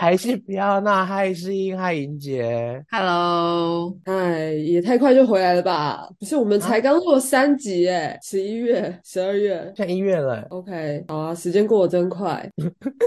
[0.00, 2.82] 欢迎大家回来排戏，不要那，嗨，是英，嗨，莹姐。
[2.90, 6.08] Hello，哎，也太快就回来了吧？
[6.18, 9.60] 不是，我们才刚录了三集哎，十一月、十二月。
[9.76, 12.50] 现在一月了，OK，好啊，时间过得真快。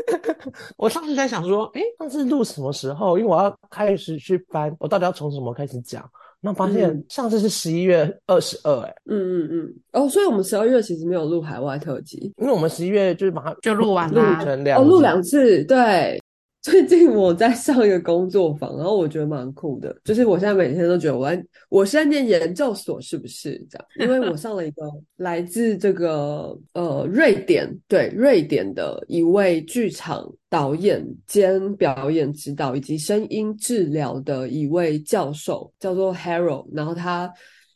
[0.77, 3.17] 我上次在想说，诶，上次录什么时候？
[3.17, 6.07] 因为我要开始去翻，我到底要从什么开始讲？
[6.45, 9.73] 那发现嗯上次是十一月二十二，哎，嗯嗯嗯。
[9.93, 15.63] 哦，所以我们十二月其实没有录海外特辑，因为我们十一月就是把它就录完录啦哦，录成两集两次。
[15.63, 16.21] 对，
[16.63, 21.29] 最近我在上一个工作坊，然后我觉得蛮酷的，就是我现在每天都觉得我
[21.67, 23.87] 我是在念研究所，是不是这样？
[23.99, 37.29] 因为我上了一个来自这个呃瑞典，对瑞典的一位剧场导演兼表演指导以及声音治疗的一位教授，叫做 Harold，然后他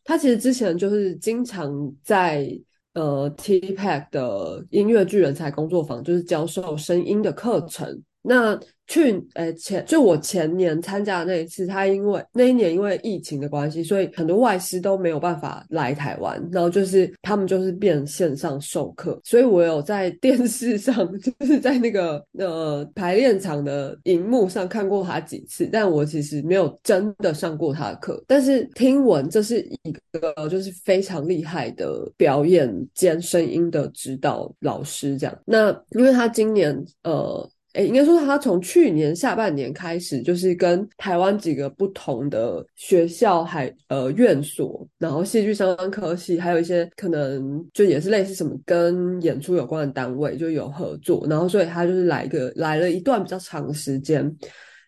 [0.05, 2.49] 他其实之前就是经常在。
[2.93, 8.01] 呃 TPAC 的音乐剧人才工作坊，就是教授声音的课程。
[8.23, 35.39] 那去呃前就我前年参加的那一次，他因为那一年因为疫情的关系，所以很多外师都没有办法来台湾，然后就是他们就是变线上授课，所以我有在电视上，就是在那个 呃排练场的荧幕上看过他几次，但我其实没有真的上过他的课，但是听闻这是一个就是非常厉害的表演兼声音的指导老师，这样。
[35.45, 37.47] 那因为他今年呃。
[37.77, 54.35] 哎，应该说他从去年下半年开始，就是跟台湾几个不同的学校还呃院所，然后戏剧相关科系，还有一些可能就也是类似什么跟演出有关的单位就有合作，然后所以他就是来个来了一段比较长的时间，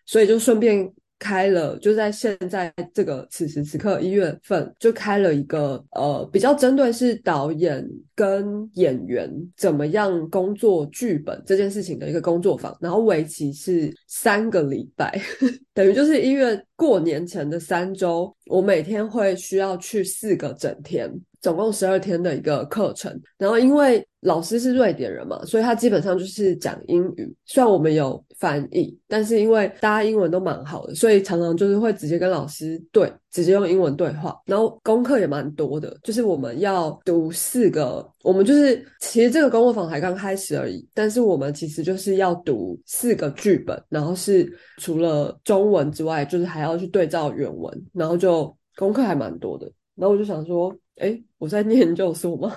[0.04, 15.20] 所以就顺便开了，就在现在这个此时此刻一月份就开了一个呃比较针对是导演跟演员怎么样工作剧本这件事情的一个工作坊，然后为期是三个礼拜，
[15.74, 21.08] 等于就是一月过年前的三周，我每天会需要去四个整天。
[21.40, 27.34] 总共十二天的一个课程，然后因为老师是瑞典人嘛，所以他基本上就是讲英语。
[27.46, 34.38] 虽然我们有翻译，但是因为大家英文都蛮好的，所以常常就是会直接跟老师对，直接用英文对话。
[34.44, 49.70] 然后功课也蛮多的，就是我们要读四个，我们就是其实这个工作坊才刚开始而已，但是我们其实就是要读四个剧本，然后是除了中文之外，就是还要去对照原文，然后就功课还蛮多的。
[49.96, 52.54] 然后我就想说，哎，我在念咒术吗？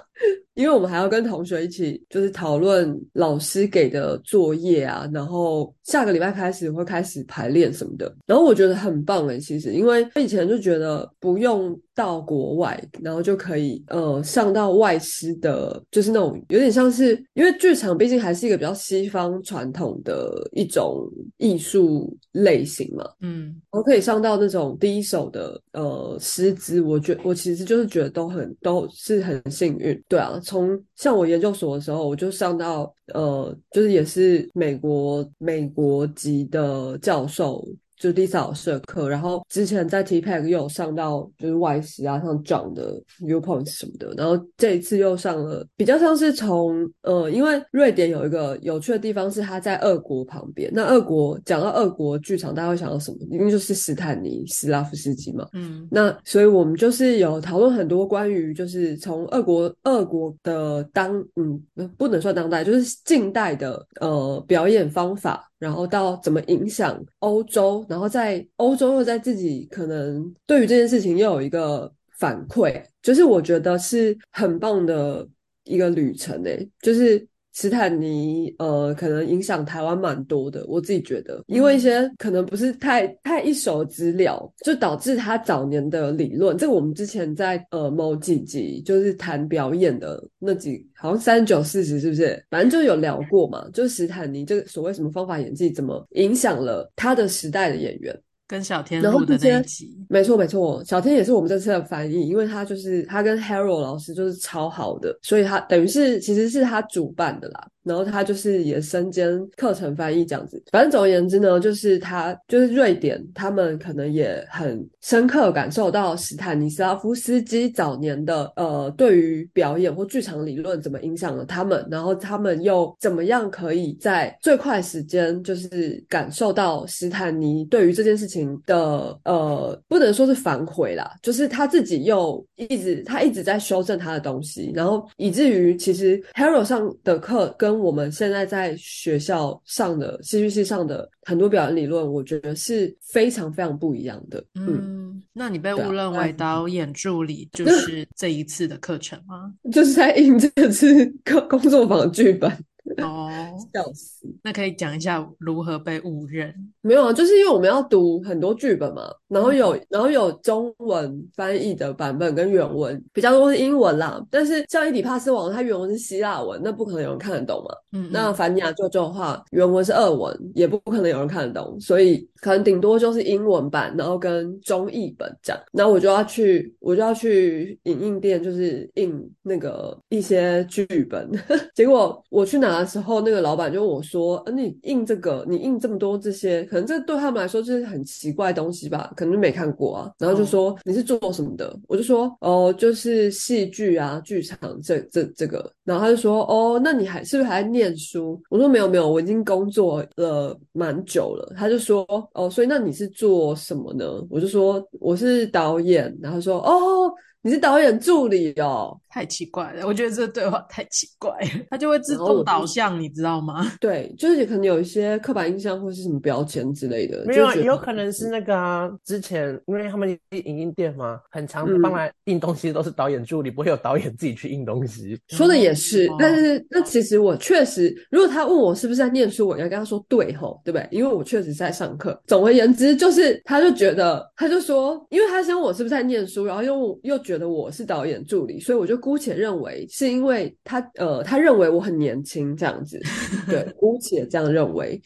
[0.56, 8.14] 因为我们还要跟同学一起，就是讨论老师给的作业啊，然后下个礼拜开始会开始排练什么的。
[8.26, 37.66] 然后我觉得很棒诶，其实因为以前就觉得不用到国外，然后就可以呃上到外师的，就是那种有点像是，因为剧场毕竟还是一个比较西方传统的一种艺术类型嘛，嗯，我可以上到那种第一手的呃师资，我觉我其实就是觉得都很都是很幸运，对啊，从像我研究所的时候，我就上到呃，就是也是美国美国籍的教授。
[37.98, 53.18] 就 Lisa 老师的课，然后之前在 TPAC 又有上到就是外师啊，像 John 的 Viewpoints 什么的，然后这一次又上了，比较像是从呃，因为瑞典有一个有趣的地方是它在俄国旁边，那俄国讲到俄国剧场，大家会想到什么？
[53.30, 61.62] 一定就是斯坦尼斯拉夫斯基嘛，嗯，那所以我们就是有讨论很多关于就是从俄国俄国的当嗯
[61.98, 75.26] 不能算当代，就是近代的呃表演方法，然后到怎么影响欧洲，然后在欧洲又在自己可能对于这件事情又有一个反馈，就是我觉得是很棒的
[75.64, 77.26] 一个旅程诶，就是。
[77.54, 92.44] 斯坦尼，呃，可能影响台湾蛮多的，我自己觉得，因为一些可能不是太太一手的资料，就导致他早年的理论，这个我们之前在呃某几集就是谈表演的那几，好像三十九四十是不是？
[92.50, 98.20] 反正就有聊过嘛，就是斯坦尼这个所谓什么方法演技，怎么影响了他的时代的演员。
[98.54, 107.68] 跟小天然后录的这些那一集，没错没错，小天也是我们这次的翻译，因为他就是他跟 Harold 老师就是超好的，所以他等于是其实是他主办的啦。
[107.84, 110.64] 然后他就是也身兼课程翻译这样子。
[110.72, 144.44] 反正总而言之呢，就是他就是瑞典，他们可能也很深刻感受到史坦尼斯拉夫斯基早年的呃对于表演或剧场理论怎么影响了他们，然后他们又怎么样可以在最快时间就是感受到史坦尼对于这件事情情的呃，不能说是反悔啦，就是他自己又一直他一直在修正他的东西，然后以至于其实 Hero 上的课跟我们现在在学校上的戏剧系上的很多表演理论，我觉得是非常非常不一样的。
[144.56, 149.54] 嗯，嗯，那你被误认为导演助理就 是这一次的课程吗？
[149.72, 152.52] 就是在印这次工工作坊剧本，
[152.98, 153.30] 哦，
[153.74, 154.28] 笑死。
[154.44, 156.54] 那可以讲一下如何被误认？
[156.82, 164.22] 没有啊，就是因为我们要读很多剧本嘛，然后有然后有中文翻译的版本跟原文，比较多是英文啦。
[164.30, 167.76] 但是像《伊底帕斯王》，它原文是希腊文，那不可能有人看得懂嘛。
[167.94, 175.62] 嗯，那嗯凡尼亚舅舅的话，原文是俄文，也不可能有人看得懂，所以可能顶多就是英文版，然后跟中译本这样。
[175.72, 181.32] 然后我就要去，我就要去影印店，就是印那个一些剧本。
[181.74, 189.14] 结果我去拿的时候，那个老板就问我说：“呃，你印这个，你印这么多这些，可能这对他们来说就是很奇怪的东西吧？
[189.16, 213.72] 可能就没看过啊。”然后就说：“你是做什么的？”我就说：“哦，就是戏剧啊，剧场这这这个。”然后他就说：“哦，那你还是不是还在念书？”我说：“没有没有，我已经工作了蛮久了。”他就说：“哦，所以那你是做什么呢？”我就说：“我是导演。”然后说：“哦，你是导演助理哦。”太奇怪了，我觉得这对话太奇怪了， 他就会自动导向，你知道吗？
[213.80, 225.16] 对，就是可能有一些刻板印象或是什么标签之类的，没有也有可能是那个啊，之前因为他们影印店嘛，很常嗯帮来印东西都是导演助理，不会有导演自己去印东西。
[225.28, 230.88] 说的也是，哦但是那其实我确实，如果他问我是不是在念书，我应该跟他说对吼，对不对？
[230.90, 232.20] 因为我确实在上课。
[232.26, 243.00] 总而言之，就是他就觉得，他就说，因为他先问我是不是在念书，然后又又觉得我是导演助理，所以我就姑且认为是因为他呃，他认为我很年轻这样子，
[243.48, 245.02] 对， 姑且这样认为。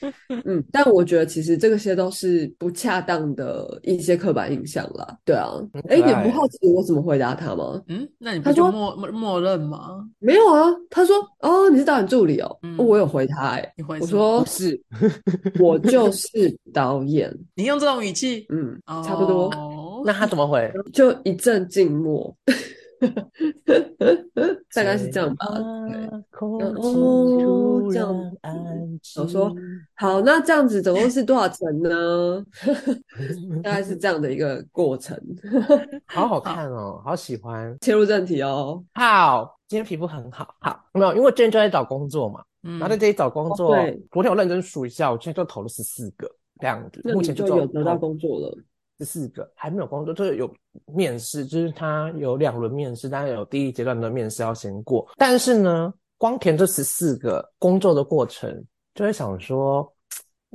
[0.45, 5.17] 嗯，但我觉得其实这个些都是不恰当的一些刻板印象啦。
[5.25, 5.51] 对啊，
[5.89, 7.81] 哎，你不好奇我怎么回答他吗？
[7.87, 10.07] 嗯，那你说就默默默认吗？
[10.19, 14.79] 没有啊，他说哦，你是导演助理哦，嗯哦我有回他哎、你回我说是，
[15.59, 20.71] 我就 是导演，你用这种语气，嗯，差不多， 哦那他怎么回？
[20.93, 22.35] 就一阵静默，
[24.73, 25.45] 大概是这样吧。
[25.47, 25.83] 哦
[27.89, 28.53] 这样安
[29.01, 29.23] 静。
[29.23, 29.55] 我说
[29.95, 32.43] 好，那这样子总共是多少层呢？
[33.63, 35.17] 大概是这样的一个过程。
[36.05, 37.75] 好好看哦，好喜欢。
[37.81, 40.53] 切入正题哦，好，今天皮肤很好。
[40.59, 43.75] 好，没有，因为我最近就在找工作嘛，嗯然后在这里找工作，
[44.11, 46.29] 昨天我认真数一下，我现在就投了十四个
[46.59, 48.57] 这样子，那你目前就有得到工作了。
[48.97, 50.51] 这四个，还没有工作，就是有
[50.85, 55.07] 面试，就是他有两轮面试，当然有第一阶段的面试要先过。
[55.17, 58.63] 但是呢，光填这十四个工作的过程，
[58.95, 59.91] 就会想说，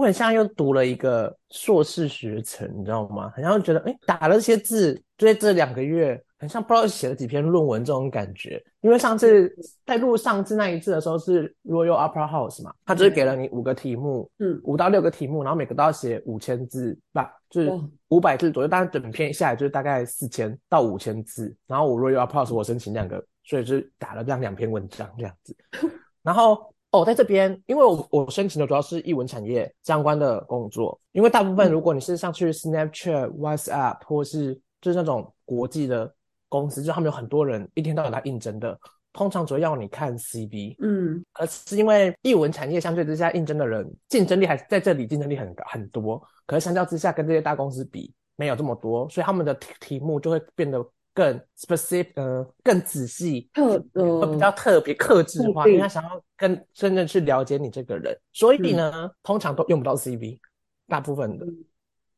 [0.03, 3.31] 我很像又读了一个硕士学程，你知道吗？
[3.37, 8.61] 很像觉得，哎，打了这些字，就在这两个月，很像不知道写了几篇论文这种感觉。
[8.81, 9.55] 因为上次
[9.87, 17.71] 在录上次那一次的时候是 Royal Opera House 嘛，他就是给了你五个题目，嗯五到六个题目，然后每个都要写五千字吧，就是
[18.09, 21.55] 五百字左右，但是整篇下来就是大概四千到五千字。
[21.69, 25.57] 然后我 Royal Opera House 我申请两个，所以就打了这样两篇文章这样子。
[26.25, 36.15] 然后哦，在这边，因为我我申请的主要是译文产业相关的工作，因为大部分如果你是上去 Snapchat、WhatsApp 或是就是那种国际的
[36.51, 38.79] 公司，就他们有很多人一天到晚来应征的，
[39.15, 41.25] 通常主要要你看 CV，嗯。
[41.32, 50.84] 而是因为译文产业相对之下应征的人竞争力还是在这里竞争力很很多，可是相较之下跟这些大公司比没有这么多，所以他们的题题目就会变得
[51.15, 60.39] 更 specific，呃，更仔细，特呃比呃较特别、克制的话因为他想要更真正去了解你这个人，所以呢，通常都用不到 CV，
[60.89, 61.65] 大部分的嗯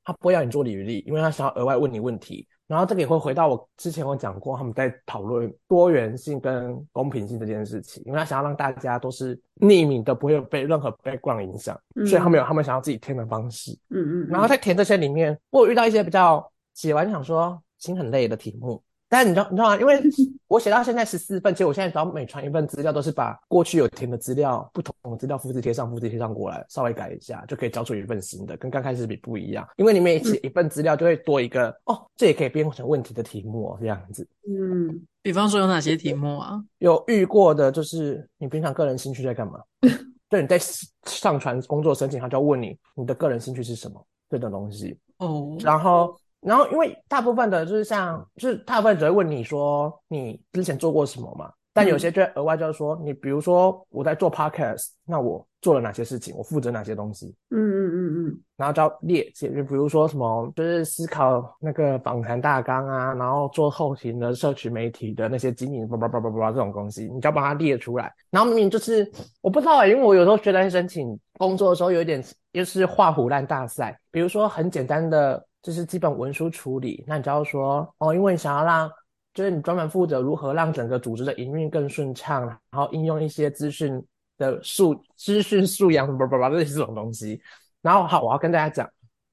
[0.06, 2.46] 他不会要你做履历，因为他想要额外问你问题。
[2.66, 13.72] 然后这个也会回到我之前我讲过，他们在讨论多元性跟公平性这件事情，因为他想要让大家都是匿名的，不会被任何 background 影响，嗯所以他们有他们想要自己填的方式。
[13.90, 19.76] 嗯嗯，然后在填这些里面，我有遇到一些比较写完想说心很累的题目，但你知道你知道吗？
[19.76, 20.00] 因为
[20.48, 29.68] 我写到现在十四份，其实我现在只要每传一份资料，都是把过去有填的资料、不同的资料复制贴上、复制贴上过来，稍微改一下，就可以交出一份新的，跟刚开始比不一样。
[29.76, 34.26] 因为你每写一份资料，就会多一个、哦，这也可以变成问题的题目哦，这样子。
[34.48, 36.62] 嗯比方说有哪些题目啊？
[36.78, 39.60] 有遇过的就是你平常个人兴趣在干嘛？
[40.28, 40.58] 对，你在
[41.04, 44.98] 上传工作申请，他就要问你你的个人兴趣是什么这种东西。
[45.18, 58.28] 哦，然后，然后因为大部分的就是像，就是大部分只会问你说你之前做过什么嘛，但有些就会额外就是说，你比如说我在做 podcast，那我做了哪些事情，我负责哪些东西，嗯嗯嗯嗯。
[58.28, 68.14] 嗯然后就要列解，就比如说什么，就是思考那个访谈大纲啊，然后做后勤的社群媒体的那些经营，叭叭叭叭叭这种东西，你就要把它列出来。
[68.30, 69.10] 然后明明就是
[69.40, 72.22] 我不知道哎、因为我有时候觉得申请工作的时候有一点
[72.52, 78.90] 就是画虎烂大赛，比如说很简单的就是基本文书处理，那你就要说哦，因为你想要让
[79.32, 84.04] 就是你专门负责如何让整个组织的营运更顺畅，然后应用一些资讯
[84.36, 87.40] 的素资讯素养，叭叭叭类似这种东西。
[87.80, 88.86] 然后好，我要跟大家讲，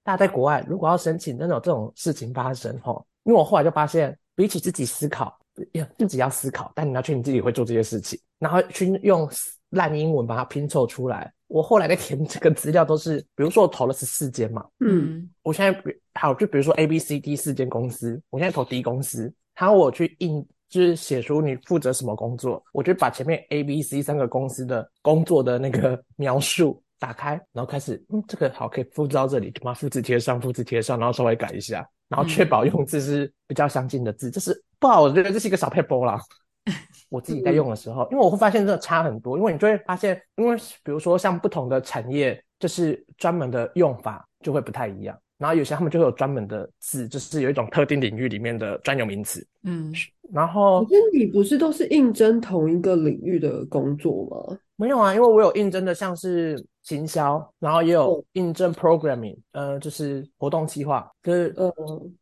[0.03, 5.37] 大家在国外如果要申请真的有这种事情发生吼，因为我后来就发现，比起自己思考，
[5.73, 9.29] 呀自己要思考，但你要确定自己会做这些事情，然后去用
[9.71, 11.33] 烂英文把它拼凑出来。
[11.47, 36.17] 我后来在填这个资料都是，比如说我投了十四间嘛，嗯，我现在比好，就比如说 A、B、C、D 四间公司，我现在投 D 公司，然后我去印，就是写出你负责什么工作，我就把前面 A、B、C 三个公司的工作的那个 描述打开，然后开始，嗯，这个好可以复制到这里，就把它复制贴上，复制贴上，然后稍微改一下，然后确保用字是比较相近的字，这是不好，我觉得这是一个小 paper 啦。
[37.11, 49.91] 我自己在用的时候，因为我会发现这个差很多，因为你就会发现，因为比如说像不同的产业，就是专门的用法就会不太一样，然后有些他们就会有专门的字，就是有一种特定领域里面的专有名词，嗯，
[50.31, 54.57] 然后可是你不是都是应征同一个领域的工作吗？
[54.77, 58.23] 没有啊，因为我有应征的像是行销，然后也有哦。
[58.31, 61.71] 应征 programming，呃，就是活动计划，就是呃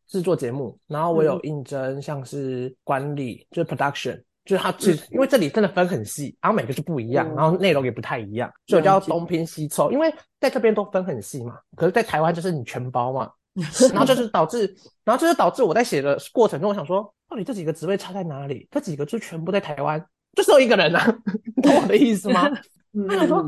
[0.08, 1.40] 制作节目，然后我有嗯。
[1.44, 4.22] 应征像是管理，就是 production。
[4.50, 9.92] 就是它其实因为这里真的分很细，然后每个是不一样，嗯然后内容也不太一样，所以我就要东拼西凑。
[9.92, 13.30] 因为在这边都分很细嘛，可是在台湾就是你全包嘛，
[13.94, 14.66] 然后就是导致，
[15.04, 18.68] 然后就是导致我在写的过程中，我想说，到底这几个职位差在哪里？
[18.72, 20.04] 这几个就全部在台湾，
[20.36, 21.06] 就只有一个人啊，
[21.56, 22.50] 你懂我的意思吗？
[22.94, 23.46] 嗯他想说，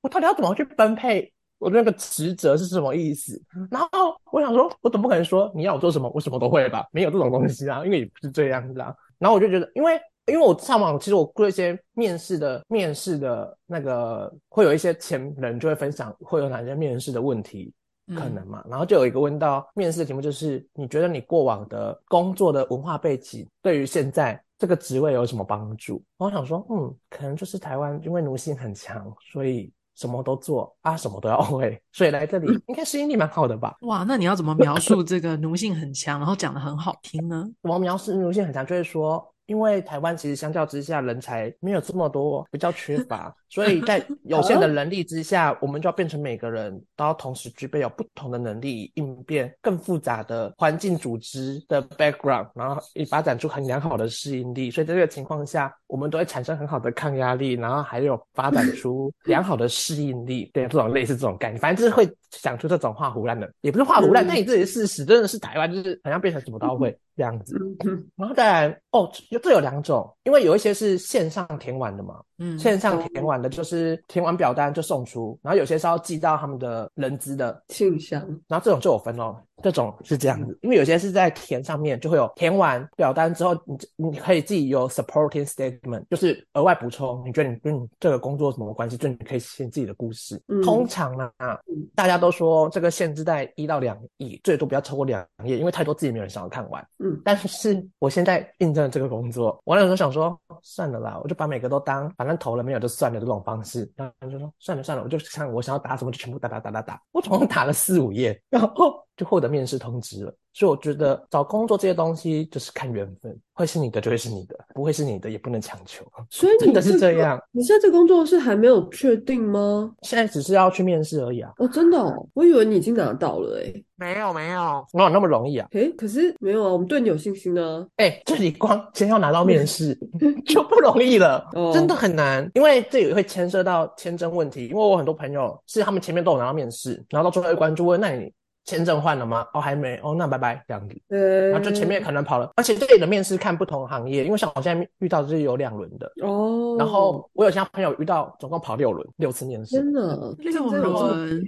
[0.00, 3.42] 我到底要怎么去分配我的那个职责是什么意思？
[3.68, 6.86] 然后我想说，我总不可能说你要我做什么，我什么都会吧？
[6.92, 8.94] 没有这种东西啊，因为也不是这样子啊。
[9.18, 17.72] 然后我就觉得，因为因为我上网，其实我过一些面试的面试的那个，会有一些前人就会分享会有哪些面试的问题。
[18.14, 26.00] 可能嘛，然后就有一个问到面试的题目，就是你觉得你过往的工作的文化背景对于现在这个职位有什么帮助？
[26.18, 33.74] 我想说，嗯，可能就是台湾因为奴性很强，所以什么都做啊，什么都要 会，所以来这里应该适应力蛮好的吧？
[33.80, 37.44] 哇，那你要怎么描述这个奴性很强，然后讲的很好听呢？
[37.60, 38.64] 怎么描述奴性很强？
[38.64, 54.70] 就是说，因为台湾其实相较之下人才没有这么多，比较缺乏，所以在 有限的能力之下，我们就要变成每个人都要同时具备有不同的能力，应变更复杂的环境组织的 background，然后以发展出很良好的适应力。
[54.70, 60.50] 所以在这个情况下，我们都会产生很好的抗压力，然后还有发展 出良好的适应力。
[60.52, 67.56] 对，这种类似这种概念，反正就是会想出这种画胡乱的，也不是画胡乱，嗯那你这里是事实，真的是台湾就是好像变成什么都会这样子。
[67.84, 90.40] 嗯然后当然哦，这这有两种，因为有一些是线上填完的嘛，嗯，线上填完的就是填完表单就送出，然后有些是要寄到他们的人资的，信箱，然后这种就有分哦，这种是这样子，因为有些是在填上面就会有填完表单之后，你你可以自己有 supporting statement，就是额外补充，你觉得你跟你这个工作什么关系，就你可以写自己的故事。
[90.48, 90.62] 嗯。
[90.62, 91.56] 通常呢、嗯。
[91.94, 96.86] 大家都说这个限制在一到两页，最多不要超过两页，因为太多字也没有人想要看完。
[96.98, 97.18] 嗯。
[97.24, 110.34] 但是我现在印证了这个工作，我那时候想说，算了啦，我就把每个都当反正投了没有就算了这种方式，然后就说算了算了，我就看我想要打什么就全部打打打打打，我总共打了四五页，然后就获得面试通知了。
[110.52, 117.38] 所以我觉得找工作这些东西就是看缘分，会是你的就会是你的，不会是你的也不能强求，所以你真的是这样。
[117.52, 119.92] 你现在这工作是还没有确定吗？
[120.00, 123.84] 现在只是要去面试而已啊，哦，真的哦，我以为你已经拿到了诶。
[123.98, 125.66] 没有没有，哪有那么容易啊？
[125.72, 127.86] 诶，可是没有啊，我们对你有信心啊。
[127.96, 129.98] 哎、这里光先要拿到面试
[130.46, 134.66] 就不容易了，哦真的很难，因为这也会牵涉到签证问题。
[134.68, 138.30] 因为我很多朋友是他们前面都有拿到面试，然后到最后一关就问：那你
[138.66, 139.46] 签证换了吗？
[139.54, 139.98] 哦，还没。
[140.02, 141.00] 哦，那拜拜这样子。
[141.08, 149.76] 呃，然后就前面可能跑了，而且这里的面试看不同行业，因为像我现在遇到的是有两轮的，哦，然后我有其他朋友遇到总共跑六轮，六次面试。
[149.76, 151.44] 真的，六轮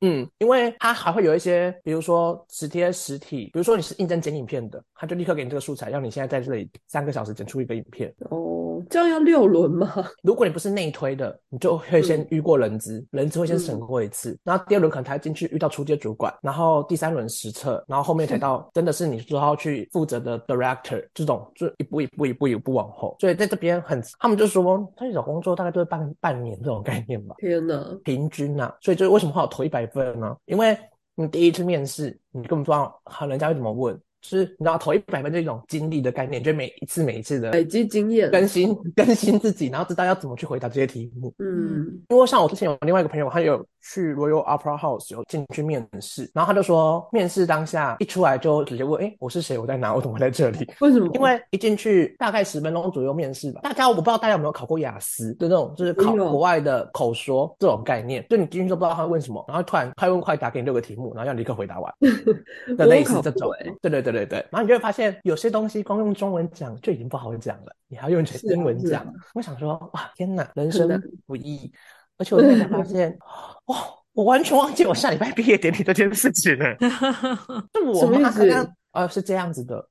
[0.00, 8.12] 嗯，因为他还会有一些，比如说实贴实体，比如说你是应征剪影片的，他就立刻给你这个素材，让你现在在这里三个小时剪出一个影片。
[8.30, 9.92] 哦，哦，这样要六轮吗？
[10.22, 23.16] 如果你不是内推的，你就会先遇过人资，人资会先审过一次，然后第二轮可能才进去遇到初阶主管，然后第三轮实测，然后后面才到 真的是你说要去负责的 director 这种，就一步一步一步一步往后。
[23.18, 27.82] 所以在这边很，他们就说他去找工作大概都是半半年这种概念吧，天哪！
[28.04, 30.36] 平均呐、所以就是为什么会有投一百份呢？
[30.46, 30.76] 因为
[31.14, 41.34] 你第一次面试，你根本不知道好人家会怎么问，就是你知道投一百分这种经历的概念，就每一次每一次的累积经验，更新 更新自己，然后知道要怎么去回答这些题目。
[41.38, 49.58] 嗯因为像我之前有另外一个朋友，他有去 Royal Opera House 有进去面试，然后他就说，面试当下一出来就直接问，哎，我是谁？
[49.58, 49.92] 我在哪？
[49.94, 50.70] 我怎么会在这里？
[50.80, 51.10] 为什么？
[51.14, 61.92] 因为一进去大概十分钟左右面试吧，大家我不知道大家有没有考过雅思的那种，就是考国外的口说这种概念，就你进去都不知道他会问什么，然后突然快问快答给你六个题目，然后要立刻回答完
[62.76, 63.76] 的类似这种我有考过欸。
[63.80, 69.04] 对对对对对，然后你就会发现有些东西光用中文讲就已经不好讲了，你还要用英文讲。
[69.34, 70.88] 我想说，哇，天哪，人生
[71.26, 71.72] 不易。
[72.18, 73.18] 而且我现在才发 现，
[73.66, 73.76] 哇，
[74.12, 76.76] 我完全忘记我下礼拜毕业典礼这件事情了。
[77.74, 79.88] 是我什么意思妈刚刚呃是这样子的。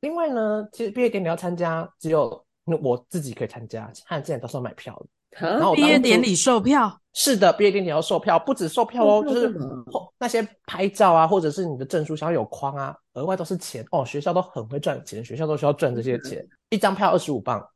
[0.00, 5.06] 另外呢，其实毕业典礼要参加，只有我自己可以参加，其他人之前都是要买票的。
[5.32, 9.48] 然啊后毕业典礼售票，是的，毕业典礼要售票，不止售票哦，就是
[9.90, 14.04] 后那些拍照啊，或者是你的证书想要有框啊，额外都是钱哦。
[14.04, 17.66] 学校都很会赚钱，学校都需要赚这些钱，一张票二十五磅。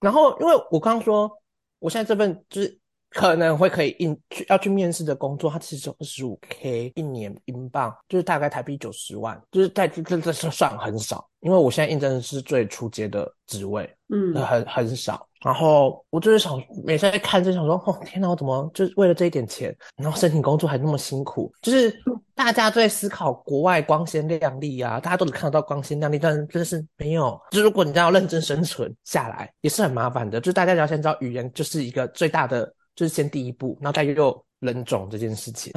[0.00, 1.30] 然后，因为我刚刚说，
[1.78, 2.78] 我现在这份就是
[3.10, 15.26] 可能会可以应去要去面试的工作，它其实有二十五 k 一年英镑，就是大概台币九十万，就是在这这这这算很少，因为我现在应征的是最初阶的职位，嗯呃很很少。
[15.44, 21.52] 然后我就是想，每次在看就想说，哦天哪，我怎么就是为了这一点钱，然后申请工作还那么辛苦？
[21.62, 21.94] 就是
[22.34, 27.40] 大家都在思考国外光鲜亮丽啊，大家都能看得到光鲜亮丽，但真的是没有。
[27.52, 30.40] 就如果你要认真生存下来，也是很麻烦的。
[30.40, 35.72] 就是大家要先知道语言就是一个最大的，就是先第一步，然后再又人种这件事情。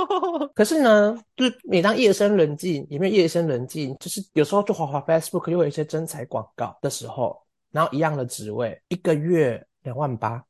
[0.54, 7.40] 可是呢，就是每当夜深人静，也没有夜深人静，就是有时候就滑滑 Facebook 又有一些真彩广告的时候，
[7.70, 10.44] 然后一样的职位，一个月两万八，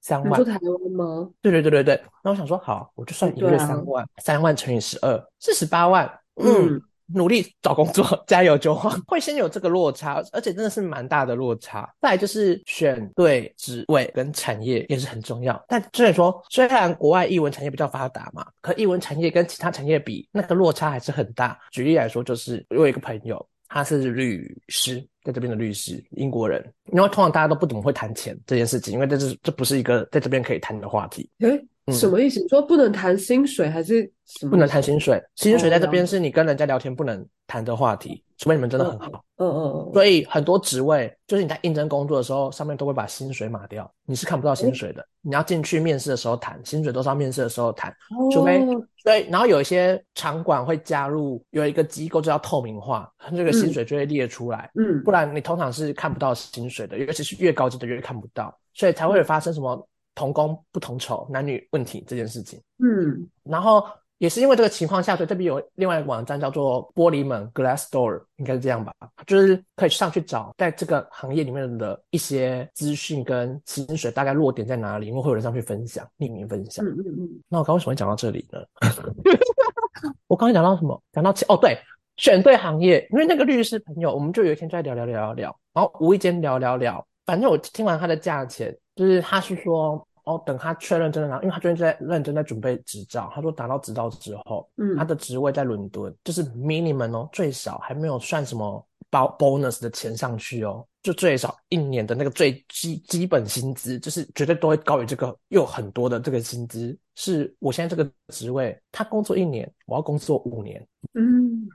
[0.00, 1.28] 三万你说，台湾吗？
[1.42, 2.02] 对对对对对。
[2.22, 6.82] 那我想说，好，我就算一个月三万，三万乘以十二，四十八万，嗯嗯。
[7.12, 8.96] 努力找工作， 加油就好。
[9.06, 11.92] 会先有这个落差，而且真的是蛮大的落差。
[12.00, 15.62] 再来就是选对职位跟产业也是很重要。
[15.68, 21.58] 但虽然说，虽然国外译文产业比较发达嘛，可译文产业跟其他产业比，那个落差还是很大。
[21.70, 26.64] 举例来说，就是我有一个朋友，他是律师，在这边的律师，英国人。
[26.92, 31.28] 因为通常大家都不怎么会谈钱这件事情，因为这是这不是一个在这边可以谈的话题。
[31.40, 32.40] 诶，嗯什么意思？
[32.40, 34.52] 你说不能谈薪水还是什么？
[34.52, 39.22] 不能谈薪水，薪水在这边是你跟人家聊天不能谈的话题，除非你们真的很好。
[39.36, 45.04] 嗯嗯嗯，所以很多职位就是你在应征工作的时候，上面都会把薪水码掉，你是看不到薪水的。
[45.20, 47.94] 你要进去面试的时候谈，薪水都是要面试的时候谈。
[48.32, 62.60] 除非哦所以，然后有一些场馆会加入有一个机构叫透明化，这个薪水就会列出来，嗯不然你通常是看不到薪水的，尤其是越高级的越看不到，所以才会发生什么同工不同酬、男女问题这件事情。
[62.78, 63.84] 嗯然后
[64.18, 68.92] 也是因为这个情况下，所以这边有另外一个网站叫做玻璃门 （Glassdoor），应该是这样吧，
[69.26, 76.84] 就是可以上去找在这个行业里面的一些资讯跟薪水大概落点在哪里，因为会有人上去分享，匿名分享。
[76.86, 78.60] 嗯嗯嗯，那我刚为什么会讲到这里呢？
[80.28, 81.00] 我刚才讲到什么？
[81.12, 81.76] 讲到哦，对，
[82.16, 94.96] 选对行业，因为那个律师朋友，我们就有一天就在聊聊聊聊聊，然后无意间聊聊聊，反正我听完他的价钱，就是他是说，哦，等他确认真的拿，因为他最近在认真在准备执照，他说拿到执照之后，嗯。
[94.96, 111.68] 他的职位在伦敦，就是 minimum 哦，最少还没有算什么包 bonus 的钱上去哦，就最少一年的那个最基基本薪资，就是绝对都会高于这个又很多的这个薪资，是我现在这个职位，他工作一年，我要工作五年嗯，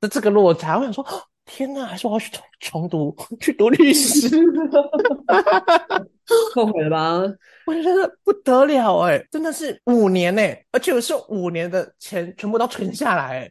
[0.00, 4.28] 那这个落差，我想说，哦天哪，还是我要去重重读去读律师，
[6.54, 7.20] 后悔了吧？
[7.66, 13.50] 我觉得不得了哎、真的是五年哎、而且我是五年的钱全部都存下来哎、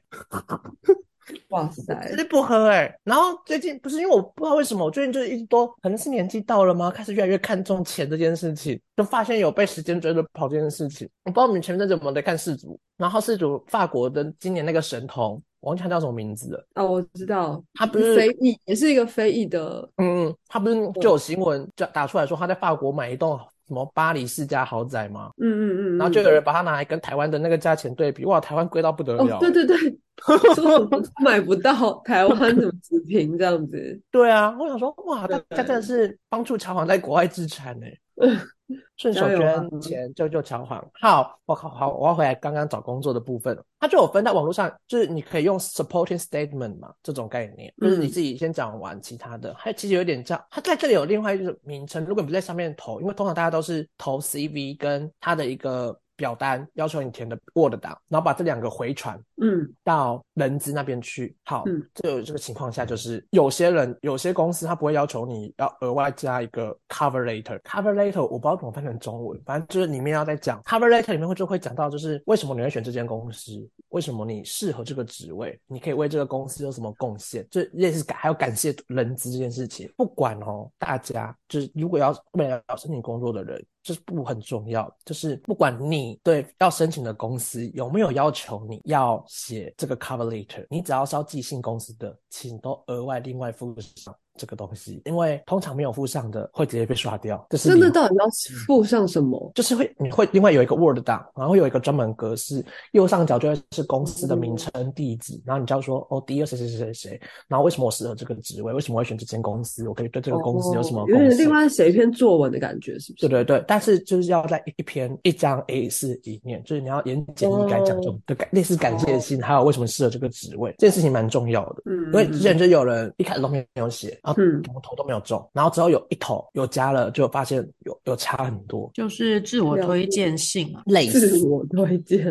[1.50, 6.90] 哇塞绝，对不喝哎、然后最近不是因为我不知道为什么，我最近就是一直都可能是年纪到了吗？
[6.90, 11.08] 开始越来越看重钱这件事情，就发现有被时间追着跑这件事情。
[11.24, 25.32] 我不知道你们前阵子有没有在看世足，然后世足法国的今年那个神童，我忘记他叫什么名字了，哦，我知道，他不是非裔，也是一个非裔的，嗯，嗯，他不是就有新闻就打出来说他在法国买一栋什么巴黎世家豪宅吗？
[25.38, 29.24] 嗯嗯嗯，然后就有人把它拿来跟台湾的那个价钱对比，哇，台湾贵到不得了。
[29.24, 29.78] 哦，对对对，
[30.56, 34.02] 说什么买不到台湾怎么持平这样子。
[34.12, 37.86] 对啊，我想说，哇，大家真的是帮助侨行在国外资产呢。
[39.02, 40.80] 顺手捐钱救救偿还。
[40.94, 43.58] 好，我靠，好，我要回来刚刚找工作的部分。
[43.80, 49.56] 它就有分到网络上，就是你可以用 supporting statement 嘛，这种概念，就是你自己先讲完其他的。
[49.56, 52.06] 还其实有点像，它在这里有另外一个名称。
[52.06, 56.00] 如果你不在上面投，因为通常大家都是投 CV 跟它的一个。
[56.22, 61.36] 表单要求你填的 Word 档，然后把这两个回传，嗯，到人资那边去。
[61.46, 67.60] 好，嗯，这有这个情况下，就是有些人、有些公司他不会要求你要额外加一个 cover letter。
[67.62, 79.92] cover letter 我不知道怎么翻成中文，反正就是里面要在讲 cover letter 里面会就会讲到，就是为什么你会选这间公司，为什么你适合这个职位，你可以为这个公司有什么贡献，就类似感还有感谢人资这件事情。
[79.98, 83.66] 不管哦，大家就是如果要未来要申请工作的人。
[83.84, 94.16] 这不很重要，就是不管你对要申请的公司有没有要求你要写这个 cover letter，你只要是要寄信公司的，请都额外另外附上。
[94.38, 97.46] 这个东西，因为通常没有附上的会直接被刷掉。
[97.50, 98.26] 就是真的，到底要
[98.66, 99.52] 附上什么？
[99.54, 102.64] 就是会，你会另外有一个 Word 档，然后有一个专门格式，
[102.94, 108.74] 右上角就会是公司的名称、地址，然后你就要说哦，第一个谁谁谁谁谁，然后为什么我适合这个职位？
[108.74, 109.88] 为什么会选这间公司？
[109.88, 111.06] 我可以对这个公司有什么？
[111.10, 113.28] 有点另外写一篇作文的感觉，是不是？
[113.28, 121.84] 对对对，但是就是要在一篇一张 A 四里面，就是你要言简意赅讲这种的感类似感谢信，还有为什么适合这个职位，这件事情蛮重要的。
[121.86, 125.12] 嗯，因为之前就有人一开始都没有写，然后怎么投都没。
[125.12, 132.24] 有中，然后只要有一头有加了，就发现有有差很多，就是自我推荐信嘛，类似自我推荐，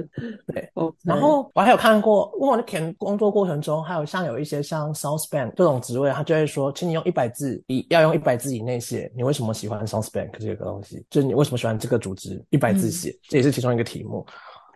[0.46, 0.66] 对。
[1.04, 14.24] 然后我还有看过，因为我在填工作过程中，还有像有一些像 Southbank 这种职位，他就会说，请你用一百字以要用一百字以内写，你为什么喜欢 Southbank 这个东西，就是你为什么喜欢这个组织，一百字写，这也是其中一个题目。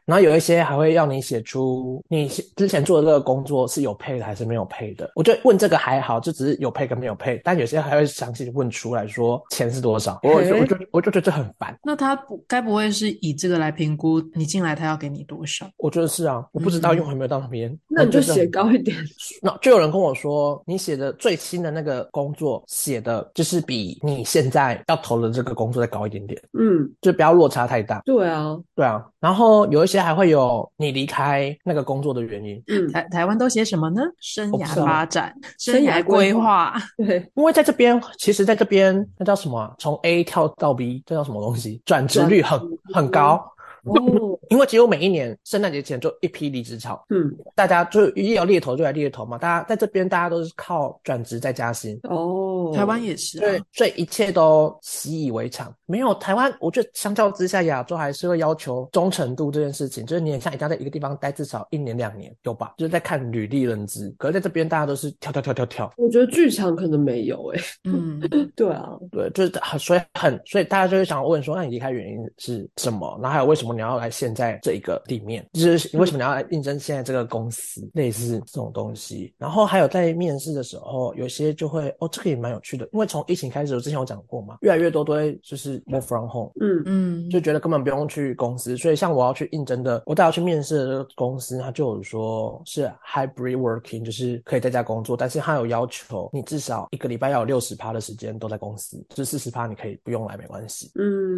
[0.06, 5.10] 然后有一些还会要你写出你之前做的这个工作是有配的还是没有配的。
[5.14, 7.40] 我觉得问这个还好，就只是有配跟没有配。
[7.44, 10.18] 但有些还会详细问出来说钱是多少。
[10.22, 11.76] 我我就我就觉得这很烦。
[11.82, 15.66] 那他不该不会是以这个来评估你进来他要给你多少？
[15.76, 17.76] 我觉得是啊，我不知道因为还没有到那边。
[17.88, 18.96] 那你就写高一点。
[19.42, 26.40] 那就有人跟我说，你写的最新的那个工作写的就是比你现在要投的这个工作再高一点点。
[26.52, 28.00] 嗯，就不要落差太大。
[28.04, 29.04] 对啊，对啊。
[29.20, 32.62] 然后有一些还会有你离开那个工作的原因。
[32.68, 34.02] 嗯，台台湾都写什么呢？
[34.20, 36.74] 生涯发展、生涯规划。
[36.96, 39.74] 对，因为在这边，其实在这边那叫什么？
[39.78, 41.80] 从 A 跳到 B，这叫什么东西？
[41.84, 42.60] 转职率很
[42.92, 43.44] 很高。
[43.84, 51.98] 哦，因为只有每一年圣诞节前就一批离职潮，嗯，大家就一要猎头就来猎头嘛，大家在这边大家都是靠转职再加薪。
[52.04, 55.74] 哦，台湾也是，对，所以一切都习以为常。
[55.86, 62.72] 没有台湾，我觉得相较之下，亚洲还是会要求忠诚度这件事情，就是你像一定要在一个地方待至少一年两年，有吧？
[62.78, 64.08] 就是在看履历认知。
[64.16, 65.92] 可是在这边大家都是跳跳跳跳跳。
[65.98, 67.60] 我觉得剧场可能没有诶。
[67.84, 68.18] 嗯，
[68.56, 73.18] 对啊，对，就是很所以很所以大家就会想问说，那你离开原因是什么？
[73.20, 73.73] 然后还有为什么？
[73.74, 77.88] 你要来现在这一个地面，就是你为什么你要来应征现在这个公司？
[77.94, 79.34] 类似这种东西。
[79.38, 88.76] 然后还有在面试的时候，有些就会哦，这个也蛮有趣的，因为从疫情开始，我之前有讲过嘛，越来越多都会就是 work from home，嗯嗯，就觉得根本不用去公司。
[88.76, 100.90] 所以像我要去应征的，我带我去面试的这个公司，他就有说是 hybrid working，就是可以在家工作，但是他有要求你至少一个礼拜要有六十趴的时间都在公司，就是四十趴你可以不用来没关系。
[100.94, 101.36] 嗯，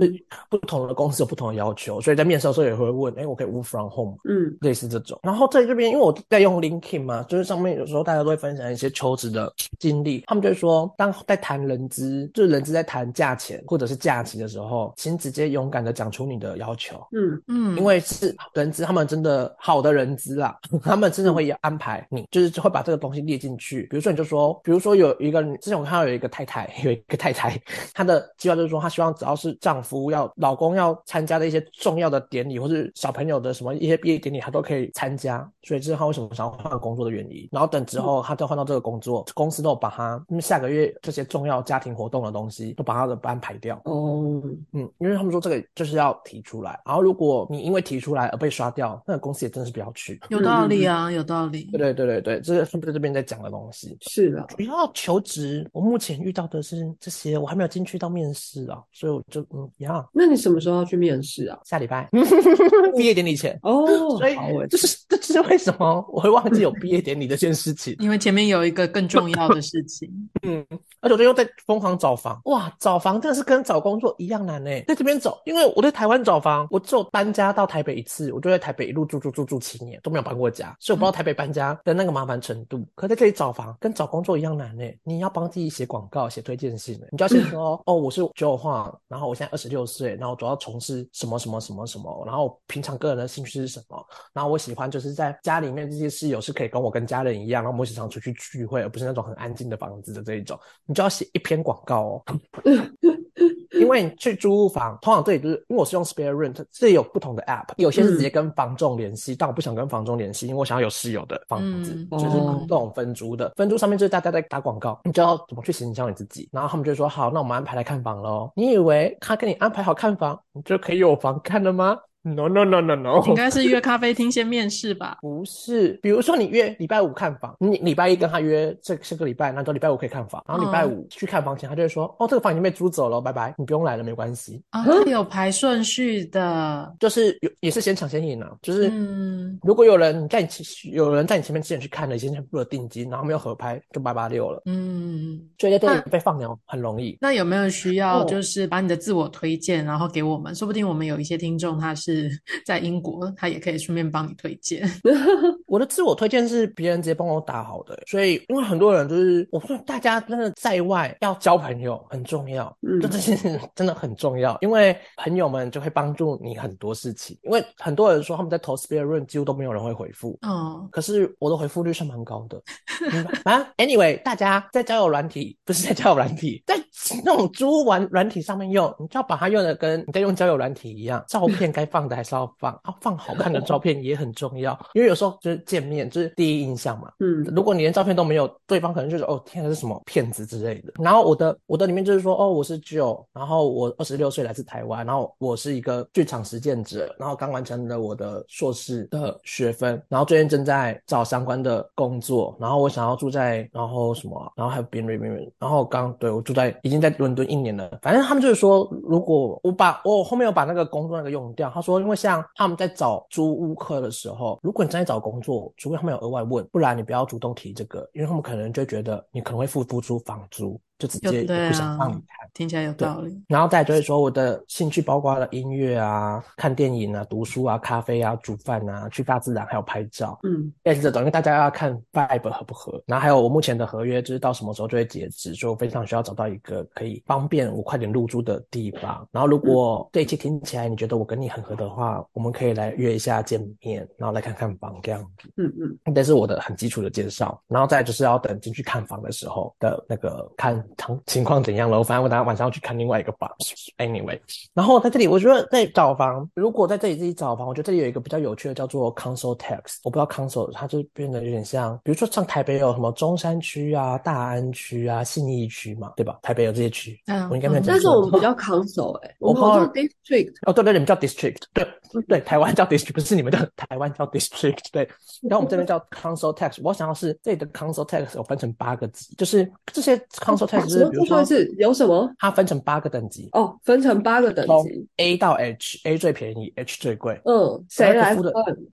[0.51, 5.19] 不同的公司有不同的要求，所以在面试的时候也会问，哎，我可以 work from home，嗯，类似这种。
[5.23, 17.41] 然后在这边，因为我在用 LinkedIn 嘛，就是上面有时候大家都会分享一些求职的经历，他们就会说，当在谈人资，就是人资在谈价钱或者是假期的时候，请直接勇敢的讲出你的要求，嗯。
[17.49, 23.83] 嗯，因为是人资，他们真的好的人资啦，他们真的会安排你，就是会把这个东西列进去。
[23.91, 27.57] 比如说，你就说，比如说有一个之前我看到有一个太太， 有一个太太，
[27.95, 35.49] 她的计划就是说，她希望只要是丈夫要老公要参加的一些重要的典礼，或是小朋友的什么一些毕业典礼，他都可以参加。
[35.63, 37.49] 所以这是他为什么想要换工作的原因。
[37.51, 43.81] 然后等之后，他再换到这个工作，公司都把他下个月这些重要家庭活动的东西都把他的班排掉。
[43.85, 46.81] 哦，嗯，因为他们说这个就是要提出来。
[46.85, 50.21] 然后如果你因为提出来而被刷掉，那个公司也真的是不要去。
[50.29, 51.65] 有道理啊，有道理。
[51.73, 53.97] 对对对对对，这是不是这边在讲的东西？
[54.03, 60.07] 是的，主要求职，我目前遇到的是这些，我还没有进去到面试啊，所以我就嗯呀。
[60.13, 61.59] 那你什么时候要去面试啊？
[61.65, 61.96] 下礼拜
[62.97, 63.87] 毕业典礼前哦，
[64.19, 64.37] 所以
[64.69, 67.95] 这是这是为什么我会忘记有毕业典礼这件事情？
[68.01, 70.11] 因为前面有一个更重要的事情。
[70.43, 70.65] 嗯，
[71.01, 74.71] 而且我又在疯狂找房，哇，找房真的是跟找工作一样难呢。
[74.87, 82.87] 在这边找，因为我在台湾找房，我只有搬家到台北一次，我就在台北一路住住住住七年都没有搬过家，所以我不知道台北搬家的那个麻烦程度。
[82.95, 102.23] 可在这里找房跟找工作一样难呢，你要帮自己写广告、写推荐信你就要先说哦，我是九号，然后我现在二十六岁，然后主要从事什么什么什么什么，然后平常个人的兴趣是什么，然后我喜欢就是在家里面这些室友是可以跟我跟家人一样，然后我们时常出去聚会，而不是那种很安静的房子的这一种，你就要写一篇广告哦。
[103.81, 113.53] 因为你去租屋房，通常这里就是因为我是用 Spare Rent，这里有不同的 App，有些是直接跟房仲联系，但我不想跟房仲联系，因为我想要有室友的房子，就是这种分租的。
[113.57, 118.51] 分租上面就是大家在打广告，你知道怎么去形象你自己，然后他们就说好，那我们安排来看房喽。
[118.57, 125.19] 你以为他跟你安排好看房，你就可以有房看了吗？No no no no no，应该是约咖啡厅先面试吧？
[125.23, 147.17] 不是，比如说你约礼拜五看房，你礼拜一跟他约这这个礼拜，那到礼拜五可以看房，然后礼拜五去看房前，他就会说，哦，这个房已经被租走了，拜拜，你不用来了，没关系啊，有排顺序的，就是有也是先抢先赢啊，就是嗯，如果有人在你前有人在你前面之前去看了，先付了定金，然后没有合拍，就八八六了，嗯，所以在这里被放鸟很容易。
[147.21, 152.16] 那有没有需要就是把你的自我推荐，然后给我们，说不定我们有一些听众他是。
[152.65, 154.89] 在英国，他也可以顺便帮你推荐。
[155.67, 167.39] 我的自我推荐是别人直接帮我打好的，所以因为很多人就是，我说大家真的在外要交朋友很重要，就这件事真的很重要，因为朋友们就会帮助你很多事情。
[167.43, 172.61] 因为很多人说他们在投 spare room，几乎都没有人会回复，嗯，可是我的回复率是蛮高的。
[173.45, 176.77] 啊，anyway，大家在交友软体不是在交友软体，在
[177.25, 182.47] 那种租玩软体上面用，你就要把它用的跟你在用交友软体一样，照片该放的还是要。
[182.59, 187.11] 放啊，放好看的照片也很重要， 因为有时候就是见面就是第一印象嘛。
[187.21, 190.93] 嗯，如果你连照片都没有，对方可能就是哦，天，这是什么骗子之类的。
[191.03, 212.45] 然后我的我的里面就是说，哦，我是 Joe，然后我二十六岁，来自台湾，然后我是一个剧场实践者，然后刚完成了我的硕士的学分，然后最近正在找相关的工作，然后我想要住在，然后什么，然后还有别人别人，然后刚对我住在已经在伦敦一年了，反正他们就是说，如果我把我后面有把那个工作那个用掉，他说因为像。
[212.55, 220.81] 他们在找租屋客的时候，如果你正在找工作，除非他们有额外问，不然你不要主动提这个，因为他们可能就觉得你可能会付不出房租。
[220.99, 223.39] 就直接不想让你看，听起来有道理。
[223.49, 230.39] 然后再就是说，我的兴趣包括了音乐啊、看电影啊、读书啊、咖啡啊、煮饭啊、去大自然，还有拍照。
[230.43, 233.03] 嗯，类似这种，因为大家要看 vibe 合不合。
[233.07, 239.29] 然后还有我目前的合约，就是到什么时候就会截止，所以我非常需要找到一个可以方便我快点入住的地方。
[239.31, 245.53] 然后如果这一期听起来你觉得我跟你很合的话，我们可以来约一下见面，然后来看看房这样子。
[245.59, 245.71] 嗯
[246.07, 247.61] 嗯，这是我的很基础的介绍。
[247.69, 250.83] 然后再就是要等进去看房的时候的那个看。
[250.97, 251.99] 情情况怎样了？
[251.99, 253.51] 我反正我等下晚上要去看另外一个房。
[253.99, 254.39] Anyway，
[254.75, 259.99] 然后在这里，我觉得在找房，如果在这里自己找房，我觉得这里有一个比较有趣的，叫做 Council Tax。
[260.05, 266.39] 我不知道 Council，它就变得有点像，比如说像台北有什么中山区啊、大安区啊、信义区嘛，对吧？
[266.43, 267.83] 台北有这些区，嗯，我应该没有。
[267.87, 270.53] 但是我们比较 Council 哎，我们叫 District。
[270.63, 271.87] 哦，对对，你们叫 District，对
[272.29, 275.09] 对，台湾叫 District，不是你们的 台湾叫 District，对。
[275.43, 276.81] 然后我们这边叫 Council Tax。
[276.83, 281.05] 我想要是这里的 Council Tax 有分成八个级，就是这些 Council Tax 是。
[281.11, 282.31] 比如说是有什么？
[282.39, 287.41] 它分成八个等级哦，分成八个等级，A 到 H，A 最便宜，H 最贵。
[287.45, 288.45] 嗯，谁来分？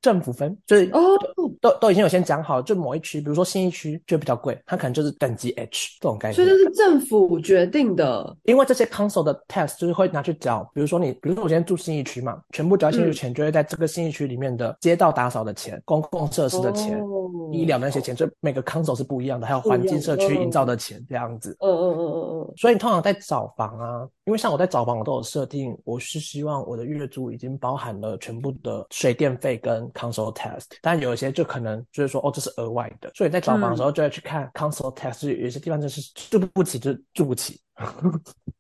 [0.02, 1.00] 政府分，就是哦，
[1.62, 6.36] 都都已经有先讲好，就某一区，比如说新一区就比较贵，它可能就是等级 H 这种概念。
[6.36, 17.02] 所以这是政府决定的，因为这些 council 的 tax 就是会拿去缴，比如说你，比如说我现在住新一区嘛，全部缴新一区钱就会在这个新一区里面的街道打扫的钱、公共设施的钱、
[17.52, 21.56] 医疗那些钱，就每个 council 是不一样的，还有环境社区营造的钱这样子。
[21.62, 22.76] 嗯嗯嗯嗯嗯，所以。
[22.78, 37.60] 通常在找房啊，因为像我在找房，我都有设定，我是希望我的月租已经包含了全部的水电费跟 council tax，但有一些就可能就是说，哦，这是额外的，所以在找房的时候就要去看 council tax，有些地方就是住不起，就住不起。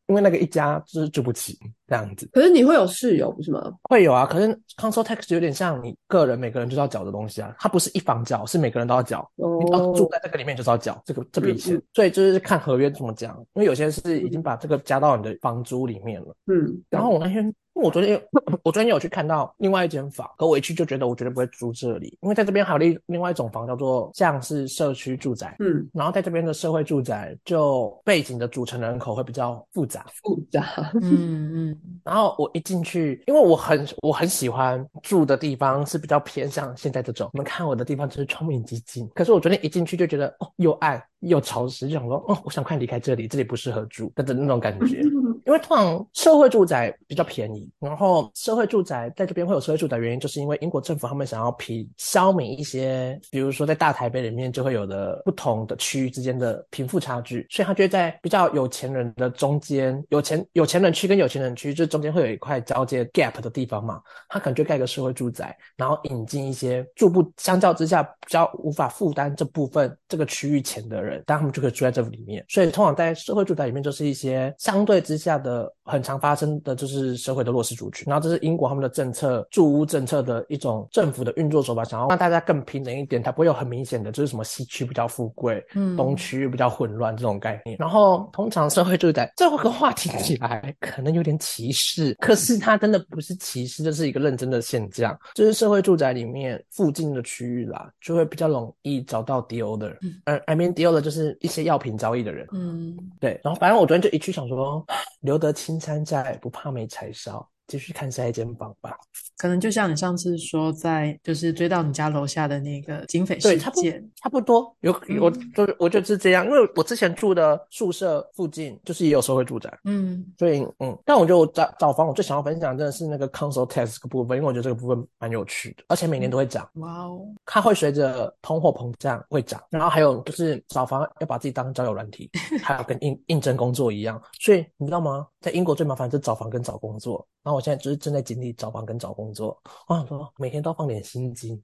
[0.07, 3.71] 因为那个一家就是住不起这样子，可是你会有室友不是吗？
[3.83, 17.53] 会有啊，可是 council tax 有点像你个人每个人就是要缴的东西啊，它不是一房缴，是每个人都要缴，你要住在这个里面就是要缴这个这笔钱，所以就是看合约怎么讲，因为有些是已经把这个加到你的房租里面了，嗯，然后我那天。
[17.75, 18.21] 我昨天
[18.61, 45.01] 我昨天有去看到另外一间房，可我一去就觉得我绝对不会租这里，因为在这边还有另另外一种房叫做像是社区住宅，嗯，然后在这边的社会住宅就背景的组成人口会比较复杂，复杂，嗯嗯，然后我一进去，因为我很我很喜欢住的地方是比较偏向现在这种，你们看我的地方就是窗明几净，可是我昨天一进去就觉得哦又暗又潮湿，就想说哦我想快离开这里，这里不适合住的的那种感觉。
[45.45, 87.77] 因为通常社会住宅比较便宜，然后社会住宅在这边会有社会住宅，原因就是因为英国政府他们想要平消弭一些，比如说在大台北里面就会有的不同的区域之间的贫富差距，所以他就会在比较有钱人的中间，有钱有钱人区跟有钱人区，就中间会有一块交接 gap 的地方嘛，他可能就盖个社会住宅，然后引进一些住不相较之下比较无法负担这部分这个区域钱的人，但他们就可以住在这里面，所以通常在社会住宅里面就是一些相对之下的很常发生的就是社会的弱势族群，然后这是英国他们的政策住屋政策的一种政府的运作手法，想要让大家更平等一点，它不会有很明显的就是什么西区比较富贵，嗯东区比较混乱这种概念。
[87.79, 100.13] 然后通常社会住宅这个话听起来可能有点歧视，可是它真的不是歧视，这是一个认真的现象，就是社会住宅里面附近的区域啦，就会比较容易找到 deal 的人，嗯。
[100.25, 104.83] 呃，I mean deal 的就是一些药品交易的人，嗯，对，然后反正我昨天就一去想说，
[105.23, 108.97] 留得青山在，不怕没柴烧，继续看下一间房吧。
[109.37, 114.91] 可能就像你上次说，在就是追到你家楼下的那个警匪对，事差不件，差不多，有
[115.21, 115.51] 我嗯。
[115.53, 120.25] 就我就是这样，因为我之前住的宿舍附近就是也有社会住宅，嗯。
[120.37, 126.67] 所以嗯，但我觉得我找找房，我最想要分享的真的是那个 council tax 这个部分，因为我觉得这个部分蛮有趣的，而且每年都会涨。
[126.75, 132.29] 哇哦，它会随着通货膨胀会涨，然后还有就是找房要把自己当交友软体，
[132.61, 135.27] 还要跟应应征工作一样，所以你知道吗？
[135.41, 139.55] 在英国最麻烦就是找房跟找工作，然后我现在就是正在经历找房跟找工作，
[139.87, 141.61] 我想说每天都要放点心机，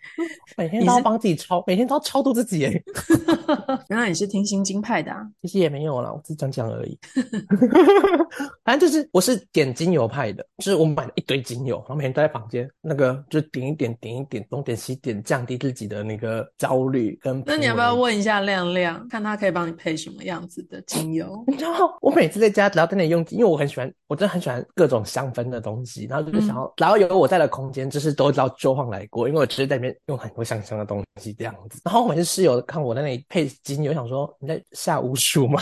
[0.58, 2.82] 每天都要帮自己超，每天都要超度自己哎，
[3.88, 6.98] 原来你是听心经派的啊，其实也没有啦，我只是讲讲而已。
[8.64, 17.42] 反正就是我是点精油派的，就是我买了一堆精油，然后每天都在房间那个就点一点点一点东点西点，降低自己的那个焦虑跟。
[17.46, 17.90] 那你要不要？
[18.00, 21.44] 问一下亮亮，看他可以帮你配什么样子的精油？
[21.46, 31.80] 你知道，我每次在家只要在那里用，因为我很喜欢，我真的很喜欢各种香氛的东西，然后就是想要，然后有我在的空间，就是都知道周晃来过，因为我只是在里面用很多香香的东西这样子。
[31.84, 35.60] 然后我每次室友看我在那里配精油，想说你在下巫术吗？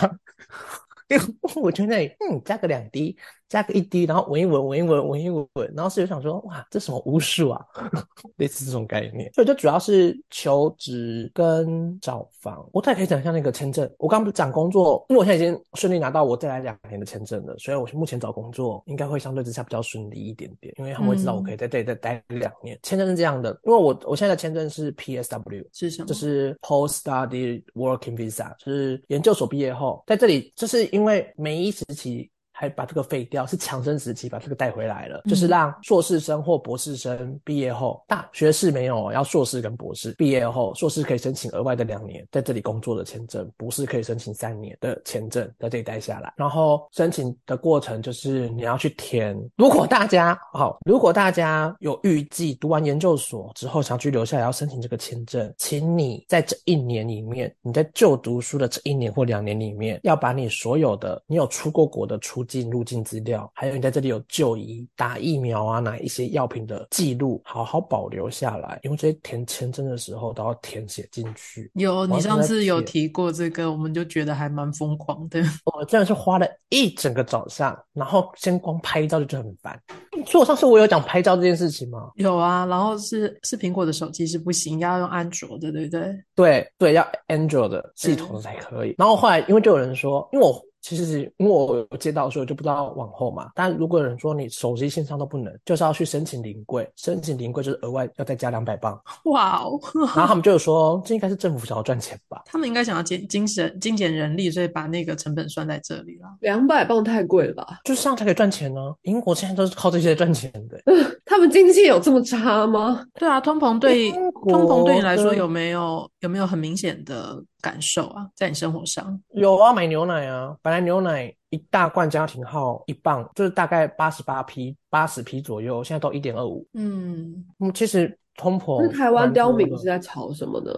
[1.09, 1.25] 因为
[1.57, 3.17] 我觉得那里嗯加个两滴，
[3.49, 7.65] 加个一滴，然后闻一闻，闻一闻，闻一闻，然后室友想说哇这什么巫术啊，
[8.37, 9.33] 类似这种概念。
[9.33, 12.69] 所以就主要是求职跟找房。
[12.73, 13.89] 我大概可以讲一下那个签证。
[13.99, 22.79] 我刚刚不是讲工作，因为我现在已经顺利拿到我再来两年的签证了，所以我目前找工作应该会相对之下比较顺利一点点，因为他们会知道我可以在这里再待两年。
[22.83, 26.07] 签证是这样的，因为我我现在的签证是 PSW，是什么？
[26.07, 46.35] 就是 Post Study Working Visa，就是研究所毕业后，在这里，就是因为每一时期还把这个废掉，是强生时期把这个带回来了，就是让硕士生或博士生毕业后，大学士没有，要硕士跟博士毕业后，硕士可以申请额外的两年在这里工作的签证，博士可以申请三年的签证在这里待下来。
[46.37, 71.71] 然后申请的过程就是你要去填，如果大家好，如果大家有预计读完研究所之后想去留下来要申请这个签证，请你在这一年里面，你在就读书的这一年或两年里面，要把你所有的你有出过国的出境入境资料，还有你在这里有就医、打疫苗啊，哪一些药品的记录，好好保留下来，因为这些填签证的时候都要填写进去。
[71.75, 75.41] 有，你上次有提过这个，我们就觉得还蛮疯狂的。
[75.77, 79.81] 我真的是花了一整个早上，然后先光拍照就觉得很烦。
[80.27, 82.11] 所以我上次我有讲拍照这件事情吗？
[82.17, 86.15] 有啊，然后是是苹果的手机是不行，要用安卓的，对不对？
[86.35, 88.95] 对对，要 Android 的系统才可以。
[88.99, 93.51] 然后后来因为就有人说，因为我其实是因为我接到，的时候就不知道往后嘛。
[93.55, 99.01] 但如果有人说你手机线上都不能，就是要去申请临柜，申请临柜就是额外要再加两百磅。
[99.27, 102.43] 哇哦，然后他们就有说，这应该是政府想要赚钱吧？
[102.47, 106.29] 他们应该想要减精神精简人力，所以把那个成本算在这里了。
[106.41, 107.81] 两百磅太贵了吧？
[107.85, 108.95] 就是这样才可以赚钱呢。
[109.03, 110.81] 英国现在都是靠这些赚钱的。
[111.39, 113.01] 他们经济有这么差吗？
[113.15, 118.27] 对啊，通膨对通膨对你来说有没有有没有很明显的感受啊？
[118.35, 119.17] 在你生活上？
[119.35, 126.67] 有啊，买牛奶啊，本来牛奶一大罐家庭号一磅就是大概八十八 p 八十 p 左右，现在都一点二五。
[126.75, 130.73] 嗯，嗯，其实通膨那台湾刁民是在吵什么呢？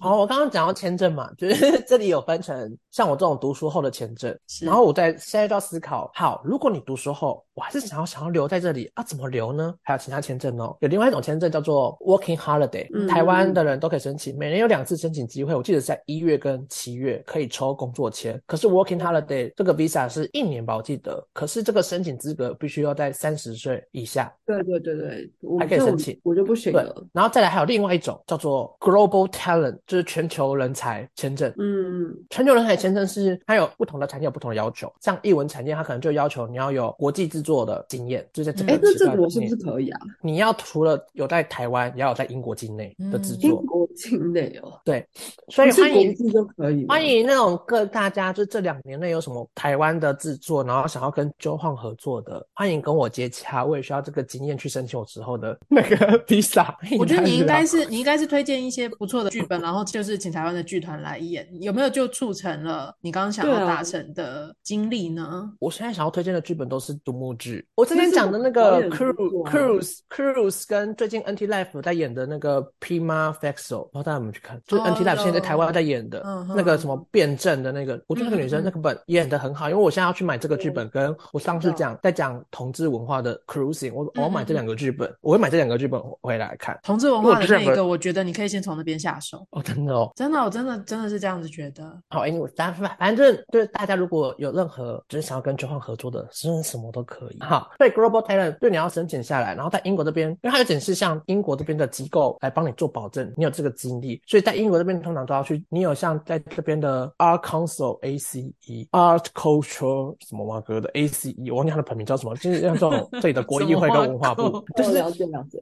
[0.00, 9.74] 好， 我刚刚讲到签证嘛，就是这里有分成像我这种读书后的签证，然后我在现在就要思考，好，如果你读书后我还是想要想要留在这里啊，怎么留呢？
[9.82, 18.40] 还有其他签证哦，有另外一种签证叫做 Working Holiday，、嗯台湾的人都可以申请，每年有两次申请机会，我记得是在一月跟七月可以抽工作签。
[18.46, 24.32] 可是 Working Holiday 这个 Visa 是一年吧，我记得，可是这个申请资格必须要在三十岁以下。
[24.46, 31.52] 对对对对，还可以申请我就不行对了。，然后再来还有另外一种叫做 Global Talent，就是全球人才签证。
[31.58, 40.00] 嗯，全球人才签证是它有不同的产业有不同的要求，像译文产业，它可能就要求你要有国际制作的经验，就在这个哎，那这个我是不是可以啊？
[40.22, 43.62] 你要除了有在台湾，也要有在英国境内的制作英作。
[43.66, 45.06] 国境内哦，对，
[45.48, 56.74] 所以欢迎国际就可以欢迎那种各大家，就这两年内有什么台湾的制作，然后想要跟 Joe Huang 合作的，欢迎跟我接洽，我也需要这个经验去申请我之后的 那个 visa。
[56.98, 57.82] 我觉得你应该是。
[57.92, 65.52] 你应该是推荐一些不错的剧本，然后就是请台湾的剧团来演，有没有就促成了你刚刚想要达成的经历呢？
[65.58, 67.66] 我现在想要推荐的剧本都是独幕剧。
[67.74, 74.60] 我之前讲的那个 Cruise Cruise Cruise 跟最近 NT Life 在演的那个 Prima Fexo，不知道大家有没有去看？
[74.66, 86.78] 就是哦 NT Life 现在在台湾在演的嗯那个什么辩证的那个，我觉得那个女生那个本演的很好，因为我现在要去买这个剧本，跟我上次讲在讲同志文化的 Cruising，我我要买这两个剧本，我会买这两个剧本回来看。
[86.82, 89.46] 同志文化的那个，我觉得你可以先从那边下手。
[89.50, 91.82] 哦，真的哦，真的，我真的真的是这样子觉得。
[92.08, 97.38] 好，anyway，反反反正对大家如果有任何就是想要跟 Joe 合作的，真的什么都可以。
[97.40, 115.02] 好，对 Global Talent，对你要申请下来，然后在英国这边，因为它有点是像英国这边的机构来帮你做保证，你有这个经历，所以在英国这边通常都要去，你有像在这边的 Art Council ACE、Art Culture 什么哇哥的 ACE，我忘记它的本名叫什么，就是像这种这里的国议 会跟文化部就是。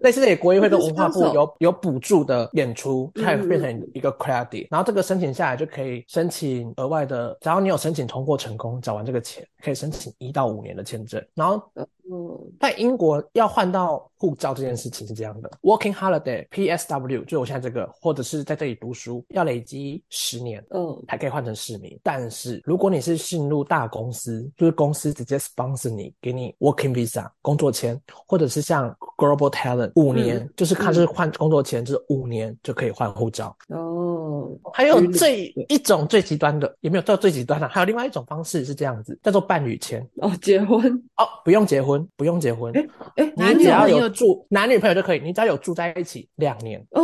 [0.01, 11.25] 类似这里国议会跟文化部有有补助的演出，它也会变成一个 credit，、然后这个申请下来就可以申请额外的，只要你有申请通过成功，缴完这个钱，可以申请一到五年的签证。
[11.35, 11.89] 然后あ。
[12.11, 20.65] 嗯，在英国要换到护照这件事情是这样的，Working Holiday PSW 就是我现在这个，或者是在这里读书，要累积十年。
[20.71, 33.57] 嗯，才可以换成市民，但是如果你是进入大公司，就是公司直接 sponsor 你，给你 working visa 工作签，或者是像 Global Talent 五年，嗯就是看是换工作签，就是五年就可以换护照。
[33.69, 40.07] 哦，还有旅旅最一种最极端的，也没有到最极端的、还有另外一种方式是这样子，叫做伴侣签。
[40.17, 42.87] 哦，结婚，哦，不用结婚，不用结婚，哎
[43.17, 47.03] 哎，男你只要女朋友有住男女朋友就可以，你只要有住在一起两年，哦，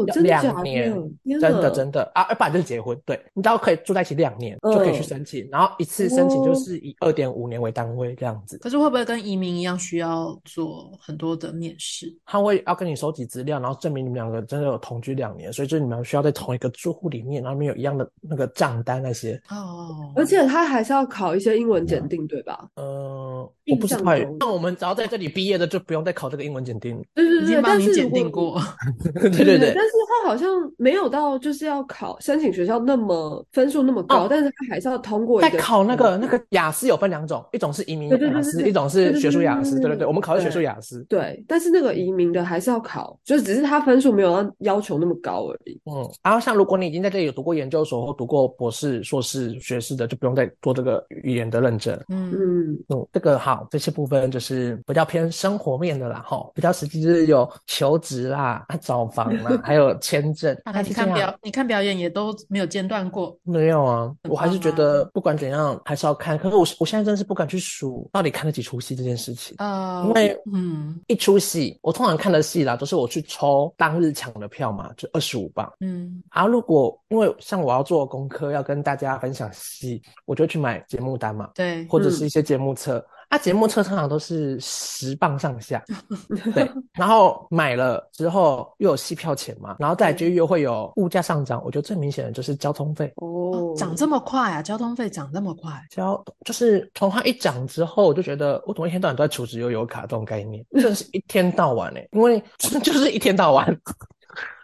[0.00, 0.28] 要真的？
[0.28, 0.92] 两年，
[1.40, 8.58] 真的真的啊，要不然就是结婚，对你只要可以住在一起两年，就可以去嗯申请，然后一次申请就哦是以二点五年为单位这样子。
[8.58, 12.06] 可是会不会跟移民一样，需要做很多的面试？
[12.24, 19.40] 他会要跟你收集资料，然后证明你们两个真的有同居两年，所以就是你们需要在同一个住户里面，然后里面有一样的那个账单那些。
[19.50, 22.68] 哦，而且他还是要考一些英文检定，对吧？
[22.76, 24.36] 呃，我不知道耶象中。
[24.40, 26.94] 那我们只要在这里毕业的，就不用再考这个英文检定。
[27.14, 28.60] 对对对，已经帮你检定过。
[29.14, 39.72] 对对对 但是他好像没有到就是要考申请学校那么分数那么高，哦但是他还是要通过一在个考那个那个雅思有分两种，一种是移民对对对雅思，对对一种是学术雅思。
[39.72, 41.04] 对对对对对对，我们考的是学术雅思。
[41.06, 45.78] 对，但是那个移民的还是要考，就只是他分数没有要要求那么高而已。
[45.84, 51.94] 嗯，然后像如果你已经在这里有读过研究所或读过博士、硕士、学士的，就不用再做这个语言的认证。
[52.08, 61.08] 嗯，嗯，嗯，这个好，这些部分就是比较偏生活面的啦，哈，比较实际就是有求职啦、啊找房啦，还 有签证，大概你是这样。
[61.08, 63.36] 看表，你看表演也都没有间断过。
[63.42, 66.38] 没有啊，我还是觉得不管怎样还是要看。
[66.38, 69.54] 可是我我现在真的是不敢去数到底看了几出戏这件事情。
[69.58, 75.70] 呃，因为嗯一出戏，我通常看的戏啦，都是我去抽当日抢的票嘛，就二十五磅。
[75.80, 83.04] 嗯啊，如果因为像我要做功课，要跟大家分享戏，我就去买节目单嘛，对，或者是一些节目册。
[83.34, 85.82] 啊，节目车通常都是十磅上下，
[86.54, 86.70] 对。
[86.92, 91.60] 然后买了之后又有戏票钱嘛，然后再就又会有物价上涨。
[91.64, 95.72] 我觉得最明显的就是交通费，哦，涨这么快啊，交通费涨这么快。
[95.90, 103.66] 交就是从它一涨之后，我就觉得我怎么一天到晚都在储值悠游卡这种概念，真的是一天到晚哎、因为 就是一天到晚。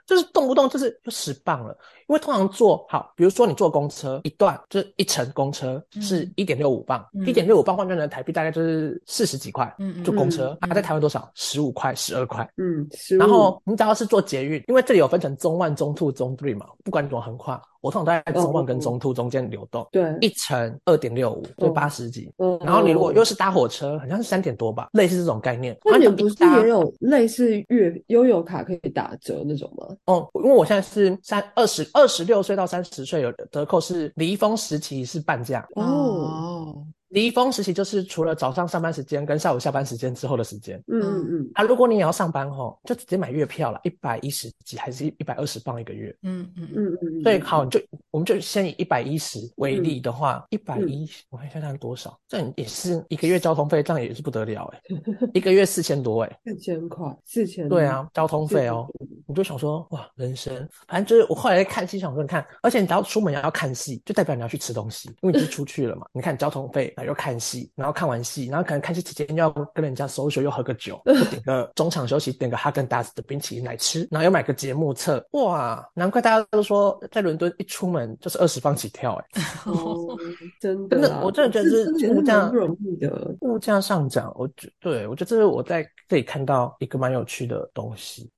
[0.06, 1.76] 就是动不动就是就十磅了，
[2.10, 11.30] 因为通常坐好，比如说你坐公车一段，就是一程公车是嗯一点六五磅，嗯一点六五磅换算成台币大概就是四十几块，嗯嗯坐公车嗯啊，在台湾多少？
[11.36, 12.48] 十五块、十二块。
[12.56, 22.28] 嗯，15然后你只要是坐捷运，因为这里有分成中 one、中 two、中 three 嘛，不管你怎么横跨，我通常都在中 one 跟中 two 中间流动，对，一程二点六五，就嗯八十几。
[22.38, 25.78] 嗯然后你如果又是搭火车，好像是三点多吧，类似这种概念。
[25.84, 29.86] 那你不是也有类似月悠游卡可以打折那种吗？
[30.06, 40.82] 哦，因为我现在是三二十二十六岁到三十岁有折扣是离峰时期是半价，哦，哦，离峰时期就是除了早上上班时间跟下午下班时间之后的时间。
[40.88, 46.16] 嗯嗯嗯，啊，如果你也要上班吼，就直接买月票了，一百一十几还是一百二十磅一个月。
[46.22, 46.68] 嗯嗯。
[46.74, 47.80] 嗯嗯嗯，所以好，就
[48.10, 54.80] 我们就先以一百一十为例的话，一百一，我看一下这样多少，这样也是一个月交通费，这样也是不得了哎，
[55.34, 58.86] 一个月四千多哎，四千块，四千，对啊，交通费哦，
[59.26, 60.54] 我就想说哇，人生，
[60.86, 66.06] 反正就是我后来在看戏，想说你看，而且你只要出门要看戏，就代表你要去吃东西，因为你是出去了嘛。
[66.12, 80.16] 你看交通费，然后又看戏，然后看完戏，然后可能看戏期间又要跟人家 social，又喝个酒，点个中场休息，点个哈根达斯的冰淇淋来吃，然后又买个节目册，哇，难怪大家都说在伦敦一出门就是二十磅起跳哎， 哦，
[80.60, 83.34] 真的啊，真的我真的觉得是物价不容易的。
[83.40, 88.30] 物价上涨，我觉对我觉得这是我在这里看到一个蛮有趣的东西。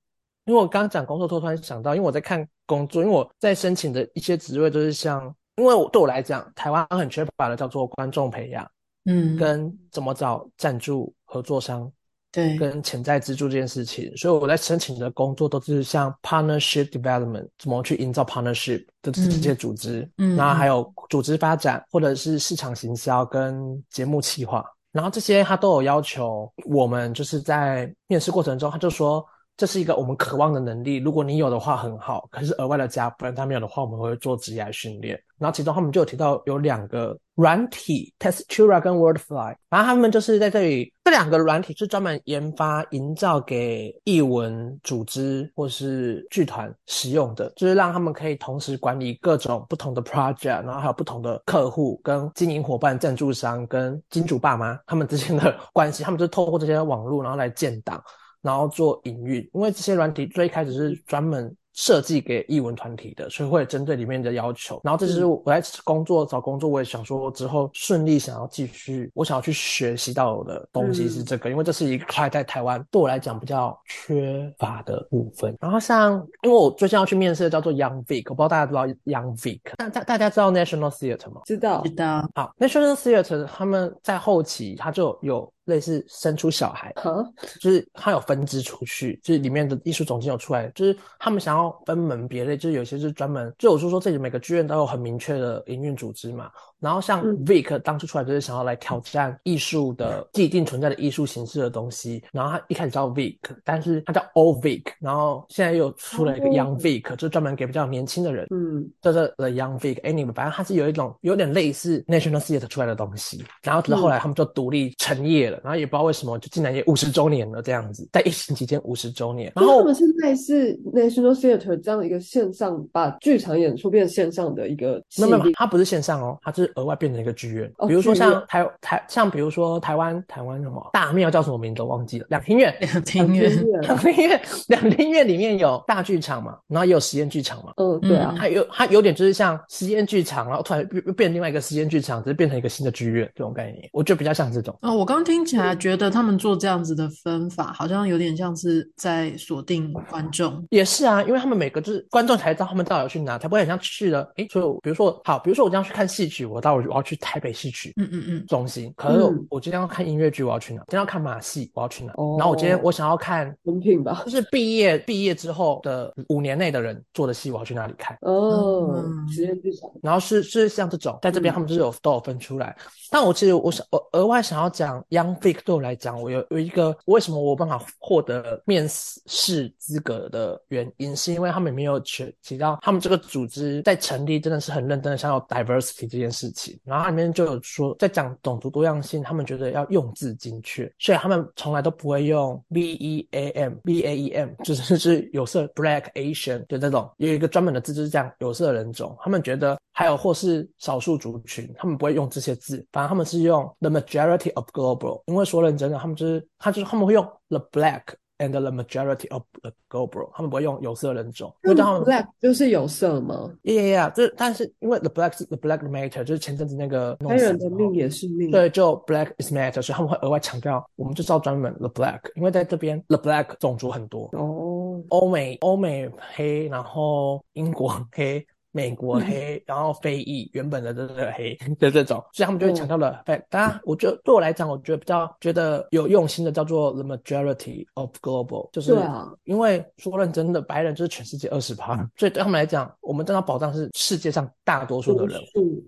[0.44, 5.32] 因为我刚刚讲工作，突然想到，因为我在看工作，因为我在申请的一些职位都是像，
[5.62, 8.68] 因为我对我来讲，台湾很缺乏的叫做观众培养，
[9.04, 11.88] 嗯，跟怎么找赞助合作商，
[12.32, 29.24] 对，跟潜在资助这件事情，所以我在申请的工作都是像 partnership development，怎么去营造 partnership 的这些组织，嗯然后还有组织发展或者是市场行销跟节目企划，然后这些他都有要求我们就是在面试过程中，他就说
[29.56, 58.00] 这是一个我们渴望的能力，如果你有的话很好，可是额外的加分，他没有的话我们会做职业训练，然后其中他们就有提到有两个软体，Testura 跟 Wordfly，然后他们就是在这里这两个软体是专门研发营造给艺文组织或是剧团使用的，就是让他们可以同时管理各种不同的 project，然后还有不同的客户跟经营伙伴、赞助商跟金主爸妈他们之间的 关系，他们就透过这些网络然后来建档，
[58.42, 61.52] 然后做营运，因为这些软体最开始是专门。
[61.74, 64.80] 设计给艺文团体的，所以会针对里面的要求。
[64.84, 75.56] 然后这就是我在工作找工作，我也想说之后顺利想要继续，我想要去学习到的东西是这个，因为这是一块在台湾对我来讲比较缺乏的部分。
[75.60, 81.40] 然后像因为我最近要去面试的叫做 Young Vic，我不知道大家知道 Young Vic，大大大家知道 National Theatre 吗？
[81.44, 87.24] 知道知道，好，National Theatre 他们在后期他就有类似生出小孩，哈，
[87.60, 96.50] 就是它有分支出去，就是里面的艺术总监有出来，就是他们想要分门别类，就是有些是专门，就我是说这里每个剧院都有很明确的营运组织嘛。
[96.82, 97.38] 然后像嗯。
[97.46, 106.50] Vic 当初出来就是想要来挑战艺术的既定存在的艺术形式的东西，然后他一开始叫 Vic，但是他叫 Old Vic，然后现在又出了一个哦。
[106.50, 108.46] Young Vic，就是专门给比较年轻的人。
[108.50, 108.88] 嗯。
[109.00, 132.72] 叫做 The Young Vic Anyway，反正它是有一种有点类似 National Theatre 出来的东西，然后直到后来他们就独立成业了，然后也不知道为什么就竟然也五十周年了这样子，在疫情期间五十周年，然后他们是类似 National Theatre 这样的一个线上把剧场演出变线上的一个系列没有没有，它不是线上哦，它是额外变成一个剧院，哦比如说像台台像比如说台湾台湾什么大庙叫什么名字我忘记了，两厅院。
[132.80, 133.50] 两厅院，
[133.82, 144.76] 两厅院，两厅院里面有大剧场嘛，然后也有实验剧场嘛，嗯，对啊，它有它有点就是像实验剧场，然后突然变变另外一个实验剧场，只是变成一个新的剧院这种概念，我觉得比较像这种。
[144.82, 150.64] 哦，我刚听起来觉得他们做这样子的分法，好像有点像是在锁定观众。
[150.70, 154.30] 也是啊，因为他们每个就是观众才知道他们到底要去哪，才不会很像去了。
[154.36, 160.80] 诶，所以我比如说好，比如说我这样去看戏曲，我到我要去台北戏曲嗯嗯嗯，中心，可是嗯我今天要看音乐剧，我要去哪？
[160.88, 162.12] 今天要看马戏，我要去哪？
[162.16, 163.54] 哦然后我今天我想要看。
[163.64, 168.16] 文凭吧就，是毕业毕业之后的五年内的人做的戏，我要去哪里看？
[168.22, 172.76] 哦嗯，实验剧场，然后是是像这种，在这边嗯他们就是有都有分出来。
[173.10, 186.50] 但我其实我想我额外想要讲 Young Vic 对我来讲，我有有一个为什么我有办法获得面试资格的原因，是因为他们没有提提到他们这个组织在成立真的是很认真的想要 diversity 这件事
[186.84, 199.16] 然后里面就有说在讲种族多样性，他们觉得要用字精确，所以他们从来都不会用 B E A M B A E M，就是就 是有色 Black Asian 的这种，有一个专门的字就是这样有色人种。
[199.20, 205.22] 他们觉得还有或是少数族群，他们不会用这些字，反正他们是用 the majority of global。
[205.26, 208.02] 因为说认真的，他们就是他就是他们会用 the black
[208.42, 218.96] and the majority of the Gobro，他们不会用有色人种，因为他们 black 就是有色吗？yeah yeah，这但是因为 the black 是 the black matter，就是前阵子那个弄黑人的命也是命，对，就
[219.06, 233.22] black is matter，所以他们会额外强调，我们就是要专门 the black，因为在这边 the black 种族很多，哦，欧美欧美黑，然后英国黑，美国黑，然后非裔原本的这个黑 的这种，所以他们就会强调了。
[233.24, 238.96] 但，当然，我觉得对我来讲，我觉得比较觉得有用心的叫做 the majority of global，就是
[239.44, 245.38] 因为说认真的，白人就是全世界二十趴，所以对他们来讲，我们真的要保障是世界上大多数的人，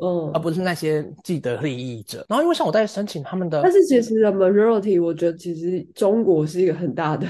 [0.02, 2.24] 嗯而，不是那些既得利益者。
[2.28, 7.26] 然后因为像我在申请他们的但是其实 the majority，我觉得其实中国是一个很大的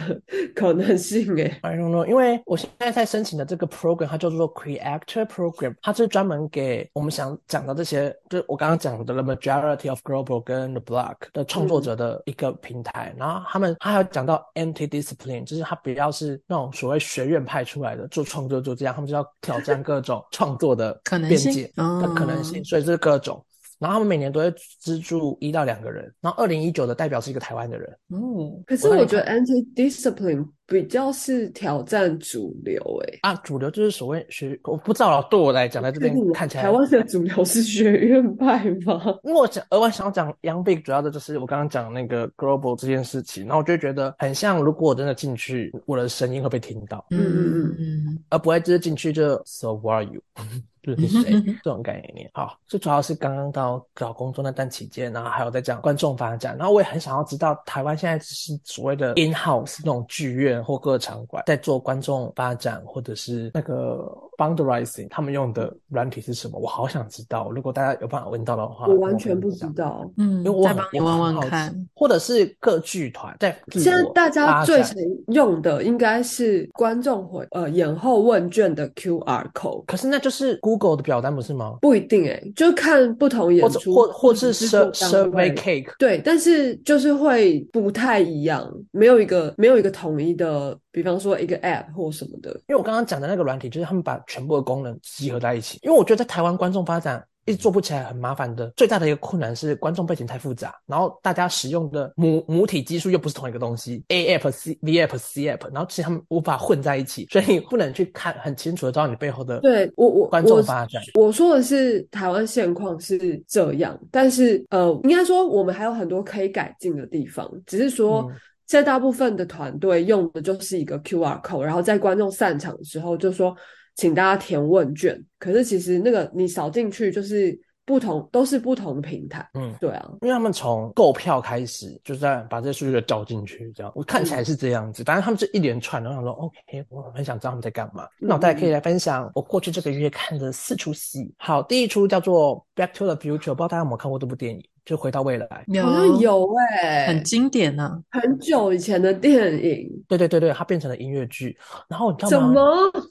[0.55, 1.57] 可能性诶。
[1.63, 5.44] I don't know，因为我现在在申请的这个 program，它叫做 Creator Program，
[5.83, 13.15] 它是专门给我们想讲的这些，就是我刚刚讲的 the majority of global 跟 the block 的创作者的一个平台。
[13.17, 23.45] 然后他们他还有讲到 anti discipline，就是他比较是那种所谓学院派出来的做创作就这样，他们就要挑战各种 创作的可能性边界哦的可能性，所以这是各种。
[23.81, 33.19] 然后他们每年都会资助一到两个人，然后二零一九的代表是一个台湾的人，哦，可是我觉得 anti discipline 比较是挑战主流诶。
[33.23, 35.27] 啊，主流就是所谓学，我不知道了。
[35.31, 39.19] 对我来讲，在这边看起来，台湾的主流是学院派吗？
[39.25, 50.23] 因为我想额外想要讲 Young Big，主要的就是我刚刚讲那个 Global 这件事情，然后我就觉得很像，如果我真的进去，我的声音会被听到，嗯嗯嗯而不会就是进去就 So who are you？
[50.85, 51.33] 就是谁
[51.65, 52.29] 这种概念。
[52.35, 67.51] 好，这主要是刚刚到找工作那段期间，然后还有在讲观众发展，然后我也很想要知道台湾现在是所谓的 in house 那种剧院或各场馆在做观众发展，或者是那个 boundarizing 他们用的软体是什么，我好想知道。
[67.51, 69.51] 如果大家有办法问到的话，我完全不。
[69.51, 70.11] 知道。
[70.17, 71.73] 嗯因为我再帮你问问看。
[71.95, 74.97] 或者是各剧团在现在大家最常
[75.29, 81.79] 用的应该是观众回呃演后问卷的 QR code，可是那就是 Google 的表单不是吗？
[81.81, 90.44] 不一定诶、就看不同演或者出或或是 Survey Cake，对，但是就是会不太一样，没有一个没有一个统一的，
[90.91, 92.51] 比方说一个 App 或什么的。
[92.69, 95.79] 因为我刚刚讲的那个软体，就是他们把全部的功能集合在一起。
[95.83, 98.73] 因为我觉得在台湾观众发展一直做不起来，很麻烦的。
[98.75, 111.03] 最大的一个困难是观众背景太复杂，然后大家使用的母母体基数又不是同一个东西，A app、C V app、C app，然后其实他们无法混在一起，所以你不能去看很清楚的知道你背后的对我我观众发展。
[111.15, 118.35] 我说的是台湾现况是这样，但是呃，应该说我们还有很多可以改进的地方，只是说嗯
[118.67, 123.55] 现在大部分的团队用的就是一个 QR code，然后在观众散场的时候就说
[123.95, 129.47] 请大家填问卷，可是其实那个你扫进去就是不同，都是不同的平台。
[129.53, 135.05] 嗯，对啊，因为他们从购票开始，就在把这些数据都交进去，这样我看起来是这样子。
[135.05, 138.09] 反正他们是一连串的，我想说，OK，我很想知道他们在干嘛。
[138.19, 141.33] 那我大家可以来分享我过去这个月看的四出戏。
[141.37, 144.65] 好，第一出叫做《Back to the Future》，不知道大家有没有看过这部电影？
[144.85, 145.65] 就回到未来。
[145.69, 151.57] 有好像有哎、很经典啊，很久以前的电影，对对对对，它变成了音乐剧。
[151.89, 152.49] 然后你知道怎吗？
[152.53, 152.63] 么？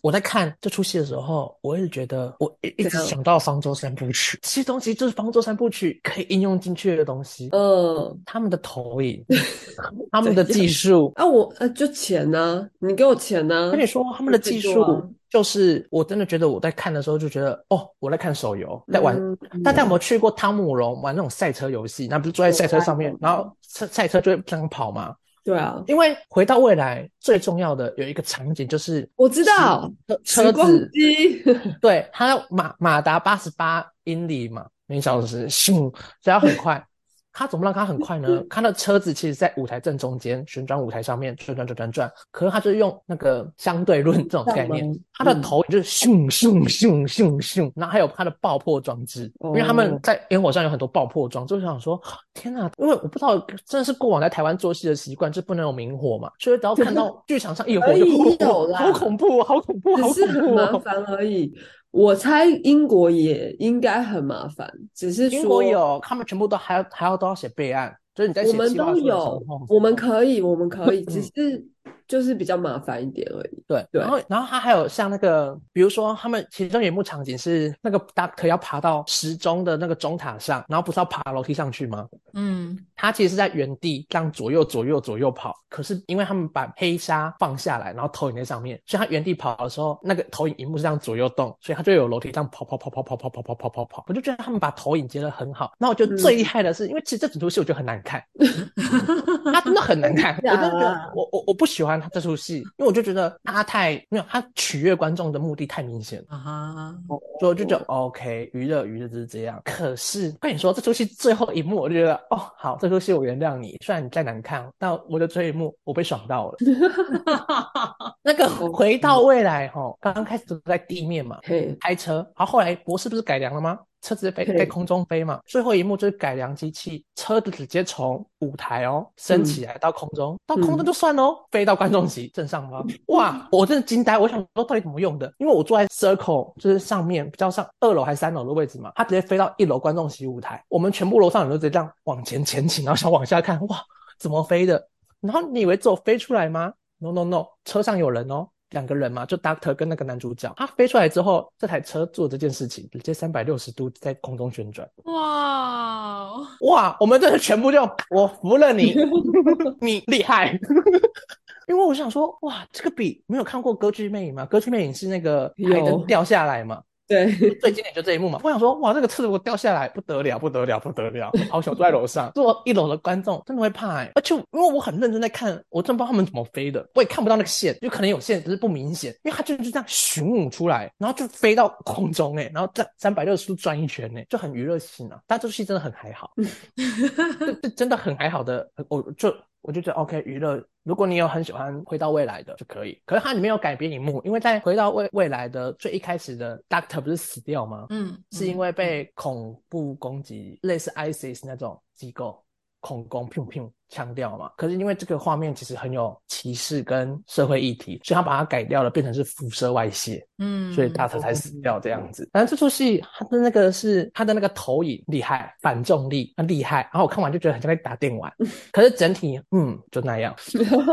[0.02, 7.50] 我在看这出戏的时候，我一直觉得，我一一直想到方舟三部曲，这些东西就是方舟三部曲可以应用进去的东西。
[7.52, 9.24] 嗯，他们的投影，
[10.12, 15.04] 他们的技术，啊，我呃，就钱呢、你给我钱呢、跟你说，他们的技术
[15.34, 19.18] 就是，我真的觉得我在看的时候就觉得，哦，我在看手游，在玩。
[19.18, 22.08] 嗯大家有没有去过汤姆龙玩那种赛车游戏？
[22.08, 25.16] 那不是坐在赛车上面，然后赛赛车就会这样跑吗？
[25.44, 29.92] 对啊，因为回到未来最重要的有一个场景就是，我知道
[30.24, 31.44] 车时光子，机，
[31.82, 36.86] 对，它要马马达八十八英里嘛，每小时，咻，只要很快。
[37.34, 38.42] 它怎么让他很快呢？
[38.48, 52.00] 他的车子其实在舞台正中间旋转舞台上面转转转转转，可是他就是用那个相对论这种概念上，它的头就是咻咻咻咻咻，然后还有他的爆破装置，因为他们哦在烟火上有很多爆破装，就想说
[52.36, 60.80] 天哪，因为我不知道真的是过往在台湾做戏的习惯，就不能有明火嘛，所以只要看到 剧场上一有火可就以有啦好恐怖哦，好恐怖，好只是很麻恐怖哦。
[60.86, 61.52] 烦而已。
[61.94, 71.32] 我猜英国也应该很麻烦，只是英国说有，他们全部都还要还要都要写备案，就是你在我们写计划书的时都有，我们可以，我们可以，只嗯。
[71.36, 71.66] 是
[72.08, 73.64] 就是比较麻烦一点而已。
[73.68, 82.08] 对，对然后然后他还有像那个，比如说他们其中有一幕场景是那个 Doctor 要爬到时钟的那个钟塔上，然后不是要爬楼梯上去吗？
[82.34, 94.06] 嗯，他其实是在原地这样左右左右左右跑，可是因为他们把黑纱放下来，然后投影在上面，所以他原地跑的时候，那个投影荧幕是这样左右动，所以他就有楼梯这样跑跑跑跑跑跑跑跑跑跑跑。
[94.08, 95.74] 我就觉得他们把投影接的很好。
[95.78, 98.24] 那我觉得最厉害的是，因为其实这整出戏我觉得很难看，
[99.54, 106.96] 它真的很难看，我真的觉得 我我我不喜欢他这出戏，因为我就觉得他太没有他取悦观众的目的太明显了，啊哈，
[107.40, 109.62] 所以我就觉得 OK，娱乐娱乐就是这样。
[109.64, 116.58] 可是跟你说，这出戏最后一幕，我就觉得哦，好，这出戏我原谅你，虽然你再难看，但我的最后一幕我被爽到了。
[118.22, 123.80] 那个回到未来哈，刚刚开始都在地面嘛，嘿，开车，然后后来博士不是改良了吗？
[124.04, 124.56] 车子飞对。
[124.56, 135.34] 在空中飞嘛，最后一幕就是改良机器，车子直接从舞台哦升起来到空中，到空中就算喽，飞到观众席正上方，哇，我真的惊呆，我想说到底怎么用的？
[135.40, 143.78] 因为我坐在 circle 就是上面比较上二楼还是三楼的位置嘛，它直接飞到一楼观众席舞台，我们全部楼上人都直接这样往前前倾，然后想往下看，哇，
[144.20, 144.88] 怎么飞的？
[145.22, 150.54] 然后你以为只有飞出来吗？No No No，车上有人哦，两个人嘛，就 Doctor 跟那个男主角。
[150.58, 154.88] 他飞出来之后，这台车做这件事情，直接三百六十度在空中旋转。
[155.06, 158.94] 哇，哇，我们真的全部就我服了你，
[159.80, 160.60] 你厉害。
[161.68, 164.44] 因为我想说，哇，这个比没有看过《歌剧魅影》吗？
[164.48, 166.82] 《歌剧魅影》是那个海灯掉下来嘛，
[167.14, 168.40] 对， 最经典就这一幕嘛。
[168.44, 171.32] 我想说，哇，这个刺如果掉下来，不得了，不得了，不得了！
[171.50, 185.20] 好想坐在楼上， 坐一楼的观众真的会怕哎、而且因为我很认真在看，我真不知道他们怎么飞的，我也看不到那个线，就可能有线，只是不明显，因为它就是这样巡舞出来，然后就飞到空中哎、然后在三百六十度转一圈哎、就很娱乐性啊。
[185.28, 186.32] 但这出戏真的很还好，
[187.40, 189.34] 这这真的很还好的，我就
[189.64, 190.64] 我就觉得 OK 娱乐。
[190.84, 197.88] 如果你有很喜欢《回到未来》的就可以，可是它里面有改编一幕，因为在《回到未未来》的最一开始的 Doctor 不是死掉吗？
[197.90, 202.43] 嗯，是因为被恐怖攻击，类似 ISIS 那种机构
[202.84, 204.52] 恐攻，砰砰腔调嘛。
[204.58, 212.30] 可是因为这个画面其实很有歧视跟社会议题，所以他把它改掉了，变成是辐射外泄，嗯，所以大头才死掉这样子。
[212.34, 216.82] 反正这出戏它的那个是它的那个投影厉害，反重力很厉害。
[216.92, 218.30] 然后我看完就觉得很像在打电玩，
[218.74, 220.36] 可是整体嗯就那样，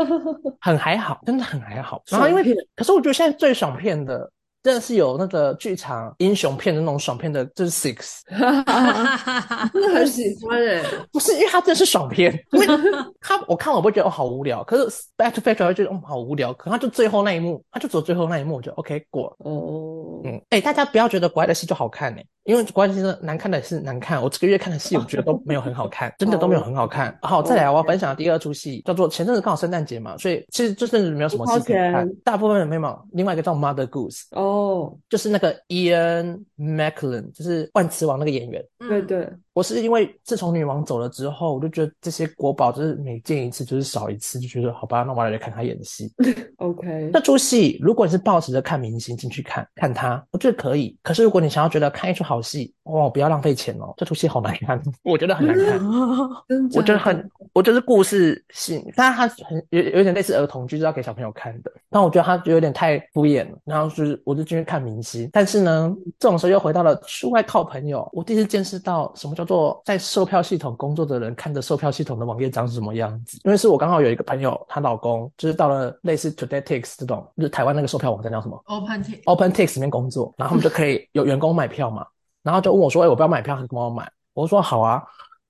[0.61, 2.01] 很还好，真的很还好。
[2.09, 4.31] 然后因为可是我觉得现在最爽片的。
[4.63, 8.19] 真的是有那个剧场英雄片的那种爽片的，就是 Six，
[9.73, 12.67] 真的很喜欢哎，不是因为它真的是爽片，因为
[13.19, 19.35] 它我看我不会觉得哦好无聊，可是 Back to Future 会觉得哦好无聊，可它就最后那一幕，它就走最后那一幕，我就 OK 过了。
[19.39, 24.21] 哦，嗯，哎、大家不要觉得国外的戏就好看呢、因为国外的戏真的难看的是难看。
[24.21, 27.17] 我这个月看的戏，我觉得都没有很好看，真的都没有很好看。
[27.21, 32.81] 好，再来我要分享的第二出戏叫做前阵子刚好圣诞节嘛，所以其实这阵子没有什么戏可以看大部分的没有。
[33.11, 38.63] 另外一个叫 Mother Goose，哦，就是那个 Ian McKellen，就是万磁王那个演员。
[38.79, 46.11] 对对，我是因为自从女王走了之后，我就觉得这些国宝就是每见一次就是少一次，就觉得好吧，那我来看她演戏。
[46.57, 50.97] OK，这出戏，如果你是抱持着看明星进去看看她，我觉得可以。
[51.03, 55.79] 可是如果你想要觉得看一出好戏，哇，不要浪费钱哦，这出戏好难看， 我觉得很难看。
[56.47, 61.71] 真我觉得很，我觉得是故事性，但它很有有点类似儿童剧，是要给小朋友看的。
[61.89, 65.29] 但我觉得它有点太敷衍了，然后就是我就进去看明星。
[65.33, 68.07] 但是呢，这种时候又回到了出外靠朋友。
[68.13, 73.39] 我第一次见识到什么叫做在售票系统工作的人看着售票系统的网页长什么样子。
[73.43, 82.05] 因为是我刚好有一个朋友，她老公就是到了类似 TodayTix 这种，就是台湾那个售票网站叫什么？Open T OpenTix 里面工作，然后他们就可以 有员工买票嘛，
[82.43, 85.01] 然后就问我说：“哎、我不要买票，你帮我买？”我说：“好啊。”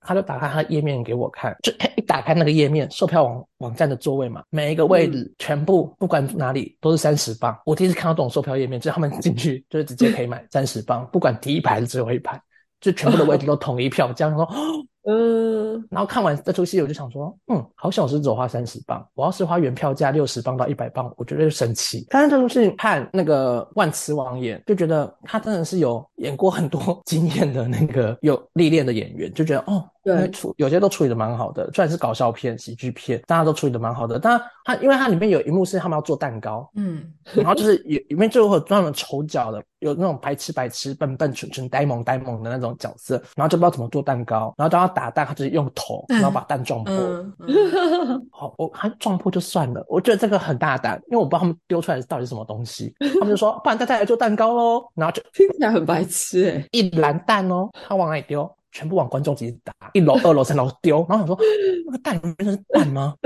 [0.04, 7.56] 他就打开他的页面给我看，就一打开那个页面，售票网网站的座位嘛，每一个位置全部不管哪里都是三十磅。
[7.64, 12.40] 我第一次看到这种售票页面，就是他们进去就是直接可以买三十磅，不管第一排还是最后一排，
[12.82, 14.28] 就全部的位置都统一票价。
[14.28, 22.06] 然后说，嗯， 然后看完这出戏，我就想说，嗯，好想是只有花三十磅，我要是花原票价六十磅到一百磅，我觉得就生气。
[22.10, 34.18] 但是这出戏看那个万磁王演，就觉得他真的是有演过很多 经验的那个有历练的演员，就觉得哦，对处有些都处理的蛮好的，虽然是搞笑片、喜剧片，大家都处理的蛮好的。
[34.18, 46.94] 但他因为它里面有一幕是他们要做蛋糕，嗯， 然后就是有里面就会有专门丑角的，有那种白痴白痴、笨笨蠢蠢、呆萌呆萌的那种角色，然后就不知道怎么做蛋糕，然后当他打蛋，他就是用头，然后把蛋撞破。
[46.94, 58.50] 嗯嗯 好，我他撞破就算了，我觉得这个很大胆，因为我不知道他们丢出来的到底是什么东西， 他们就说不然大家来做蛋糕喽，然后就听起来很白痴哎，一篮蛋哦，他往哪里丢？
[58.72, 61.38] 全部往观众席打，一楼、二楼、三楼丢， 然后想说
[61.86, 63.14] 那个蛋里面是蛋吗？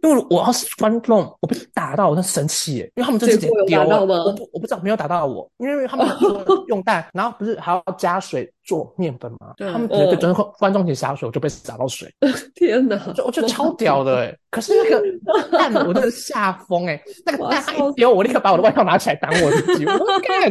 [0.00, 2.92] 因为我要是观众，我被打到，我真生气耶！
[2.94, 9.72] 因为他们就直接丢了，我不我不知道没有打到我，因为他们说用蛋，然后不是还要加水做面粉嘛，对。
[9.72, 12.06] 他们直接对观众观众席洒水，我就被洒到水，
[12.54, 12.98] 天哪！
[13.14, 20.50] 就我觉得超屌的哎、 可是那个蛋我真的吓疯 哎，那个蛋它一丢，我立刻把我的外套拿起来挡我自己，我说干，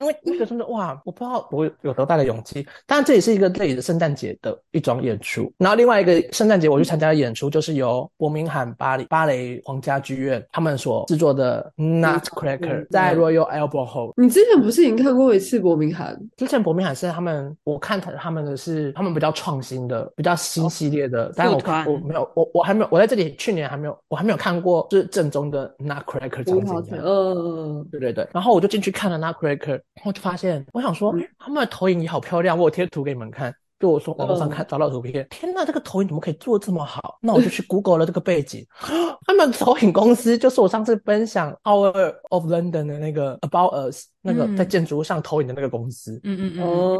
[0.00, 2.66] 因为那个真的哇，我不知道我有多大的勇气。
[2.84, 14.12] 当然这也是一个这里的圣诞节的一种演出，然后另外一个圣诞节我去参加的演出就是由伯明翰巴黎芭蕾皇家剧院他们所制作的 Nutcracker 在 Royal Albert Hall。
[14.16, 16.18] 你之前不是已经看过一次伯明翰？
[16.36, 27.06] 之前伯明翰是他们，我看他他们的是他们比较创新的、比较新系列的，但是我团我没有我我还没有我在这里去年还没有我还没有看过就是正宗的 Nutcracker 长葡萄藤，怎样。
[27.06, 33.54] 嗯，对对对，然后我就进去看了 Nutcracker，然后就发现，我想说，诶他们的投影仪好漂亮，我有贴图给你们看。
[33.78, 37.18] 就我说网络上看找到图片，天呐，这个投影怎么可以做得这么好？
[37.22, 38.66] 那我就去 Google 了这个背景，
[39.26, 44.56] 他们投影公司就是我上次分享 Hour of London 的那个 About Us 那个嗯。
[44.56, 46.20] 在建筑物上投影的那个公司。
[46.24, 46.96] 嗯嗯嗯，哦，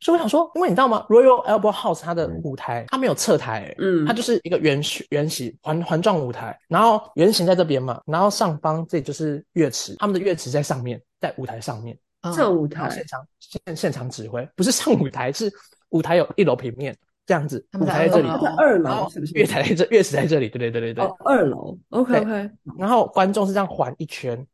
[0.00, 4.06] 所以我想说，因为你知道吗？Royal Albert House 它的舞台它没有侧台、欸，嗯。
[4.06, 15.52] 它就是一个圆形圆形环环状舞台，然后圆形在这边嘛，然后上方这里就是乐池，他们的乐池在上面，在舞台上面，嗯上舞台现场现现场指挥，不是上舞台，是
[15.90, 19.34] 舞台有一楼平面这样子，他们在舞台在这里二，它在二楼是不是？
[19.34, 24.44] 乐台在这，月池在这里，对对对对对，哦，二楼，OK OK，然后观众是这样环一圈。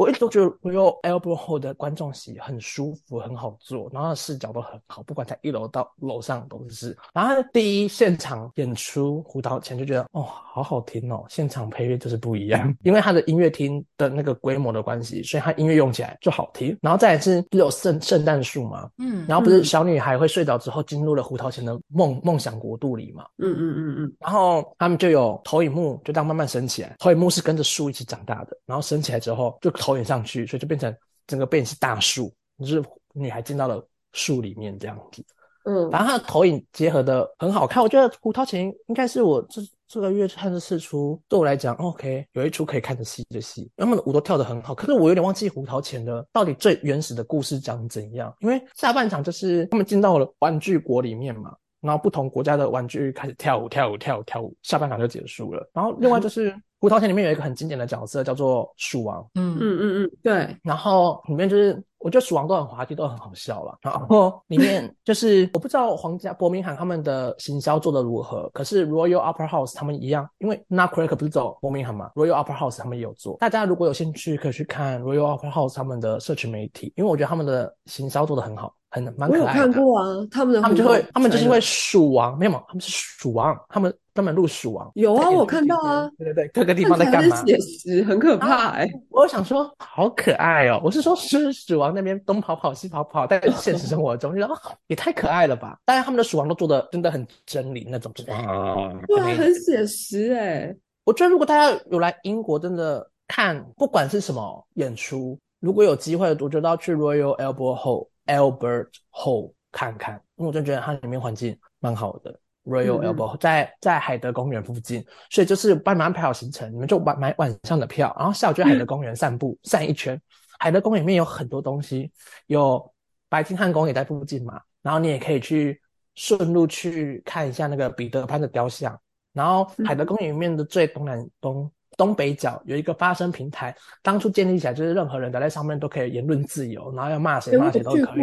[0.00, 6.96] 我一直都觉得 Royal Albert Hall 的观众席很舒服，很好坐，然后视角都很好，不管在一楼到楼上都是。
[7.12, 16.74] 然后第一现场演出《胡桃钳》就觉得哦，好好听哦，现场配乐就是不一样， 因为它的音乐厅的那个规模的关系，所以它音乐用起来就好听。
[16.80, 26.96] 然后再来是不是有圣圣诞树嘛，嗯，然后不是嗯小女孩会睡着之后进入了胡桃钳的梦梦想国度里嘛，嗯嗯嗯嗯，然后他们就有投影幕，就这样慢慢升起来。
[26.98, 30.94] 投影幕是跟着树一起长大的，然后升起来之后就投影上去，所以就变成
[31.26, 32.82] 整个背景是大树，就是
[33.12, 35.24] 女孩进到了树里面这样子。
[35.64, 51.54] 嗯，反正它的投影结合的很好看，我觉得胡桃钳应该是我这这个月看的四出，对我来讲，OK，有一出可以看得戏的戏，他们的舞都跳得很好，可是我有点忘记胡桃钳的到底最原始的故事讲怎样，因为下半场就是他们进到了玩具国里面嘛。
[51.82, 55.66] 然后不同国家的玩具开始跳舞，跳舞，跳舞，跳舞，下半场就结束了。
[55.72, 63.76] 然后另外就是胡桃钳里面有一个很经典的角色叫做鼠王，嗯嗯嗯嗯，对，然后里面就是，我觉得鼠王都很滑稽，都很好笑了。
[63.82, 73.36] 然后里面就是我不知道皇家伯明翰他们的行销做的如何，可是 Royal Opera House 他们一样，因为 Nutcracker 不是走伯明翰嘛，Royal Opera House 他们也有做。
[73.38, 79.60] 大家如果有兴趣，可以去看 Royal Opera House 他们的社群媒体，因为我觉得他们的行销做的很好，很蛮我有可爱的。
[79.60, 84.90] 看过啊，他们的他们就会，他们就是会钳鼠王，没有嘛，他们是鼠王，他们专门录鼠王。
[84.94, 87.44] 有啊我看到啊对对对，各个地方在干嘛？
[87.44, 88.88] 写实，很可怕哎。
[89.08, 90.80] 我想说，好可爱哦！
[90.82, 95.78] 我是说，就是鼠王那边东跑跑西跑跑，在现实生活中，就觉得啊，也太可爱了吧！
[95.84, 100.74] 当然，他们的鼠王都做的真的很狰狞那种，就是啊，对很写实哎。
[101.04, 112.38] 我觉得如果大家有来英国，真的看，不管是什么演出，如果有机会，我觉得要去 Royal Albert Hall Albert Hall 看看，因为我真的觉得它里面环境蛮好的。
[112.70, 120.20] Royal 嗯嗯 Albert 在在海德公园附近，所以就是帮你们安排好行程，你们就买买晚上的票，然后下午就去海德公园散步，散一圈。
[120.58, 122.10] 海德公园里面有很多东西，
[122.46, 122.92] 有
[123.28, 125.80] 白金汉宫也在附近嘛，然后你也可以去
[126.14, 128.98] 顺路去看一下那个彼得潘的雕像。
[129.32, 138.22] 然后海德公园里面的最东南东东北角有一个发声平台，当初建立起来就是任何人待在上面都可以言论自由，然后要骂谁骂谁都可以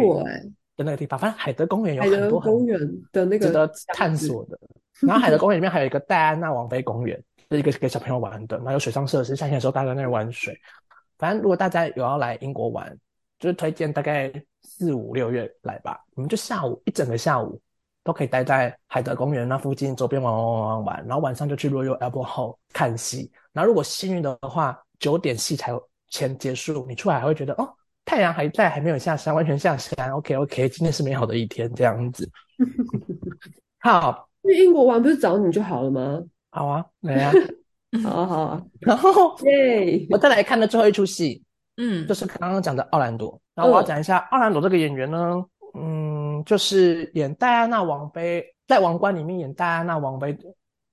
[0.78, 1.18] 的那个地方。
[1.18, 2.80] 反正海德公园有很多很公园
[3.12, 4.58] 的那个值得探索的。
[5.06, 10.58] 然后海德公园里面还有一个戴安娜王妃公园，是一个给小朋友玩的，然后有水上设施，夏天的时候大家在那里玩水。
[11.18, 12.96] 反正如果大家有要来英国玩，
[13.38, 17.60] 就是推荐大概四五六月来吧，我们就下午一整个下午
[18.02, 23.30] 都可以待在海德公园那附近周边玩玩玩玩玩，然后晚上就去 Royal Albert Hall 看戏。
[23.52, 25.72] 然后如果幸运的话，九点戏才
[26.08, 27.72] 前结束，你出来还会觉得哦，
[28.08, 30.10] 太阳还在，还没有下山，完全下山。
[30.12, 32.26] OK OK， 今天是美好的一天，这样子。
[33.80, 36.22] 好，去英国玩不是找你就好了吗？
[36.50, 37.32] 好啊，来啊。
[38.02, 40.06] 好啊好啊，然后耶！
[40.08, 41.42] 我再来看的最后一出戏，
[41.76, 43.38] 嗯，就是刚刚讲的奥兰多。
[43.54, 45.44] 然后我要讲一下奥兰多这个演员呢，
[45.78, 50.34] 嗯，就是演戴安娜王妃，在王冠里面演戴安娜王妃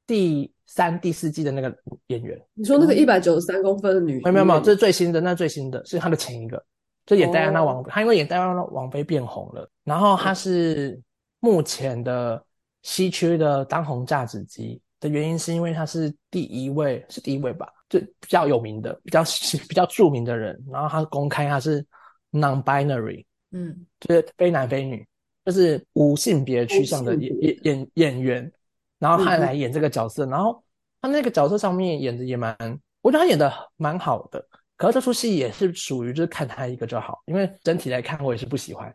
[0.06, 1.74] 第三、第四季的那个
[2.08, 2.38] 演员。
[2.54, 6.64] 你说那个一百九十三公分的女，没有没有没有，这是最新的，那是最新的是他的前一个，
[7.06, 7.92] 就演戴安娜王妃。
[7.92, 11.00] 他因为演戴安娜王妃变红了，然后他是
[11.40, 12.44] 目前的
[12.82, 19.24] 稀缺的当红榨汁机的原因，是因为他是第一位，是第一位吧，就比较有名的、比较
[19.70, 20.60] 比较著名的人。
[20.72, 21.86] 然后他公开他是
[22.32, 25.08] non-binary，嗯就是非男非女，
[25.46, 28.52] 就是无性别趋向的演演演演员，
[28.98, 30.64] 然后他来演这个角色，然后
[31.02, 32.56] 他那个角色上面演的也蛮，
[33.02, 34.44] 我觉得他演的蛮好的。
[34.78, 38.88] 可是这出戏也是属于就是看他一个就好，因为整体来看我也是不喜欢。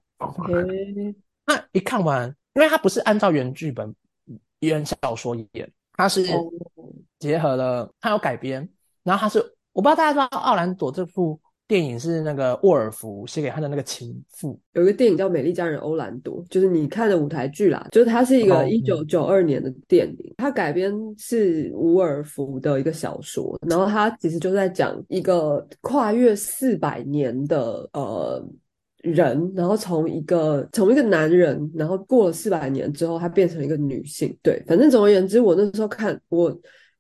[0.48, 1.14] 诶，
[1.46, 3.94] 那一看完，因为他不是按照原剧本、
[4.60, 6.50] 原小说演，他是哦
[7.18, 8.68] 结合了，他有改编，
[9.02, 9.38] 然后他是
[9.72, 11.40] 我不知道大家知道奥兰朵这部
[11.70, 28.44] 电影是那个沃尔夫写给他的那个情妇，有一个电影叫《美丽佳人欧兰多》，就是你看的舞台剧啦，就是它是一哦个一九九二年的电影，它改编是伍尔夫的一个小说，然后它其实就在讲一个跨越四百年的呃
[29.04, 34.36] 人，然后从一个从一个男人，然后过了四百年之后，他变成一个女性。
[34.42, 36.50] 对，反正总而言之，我那时候看我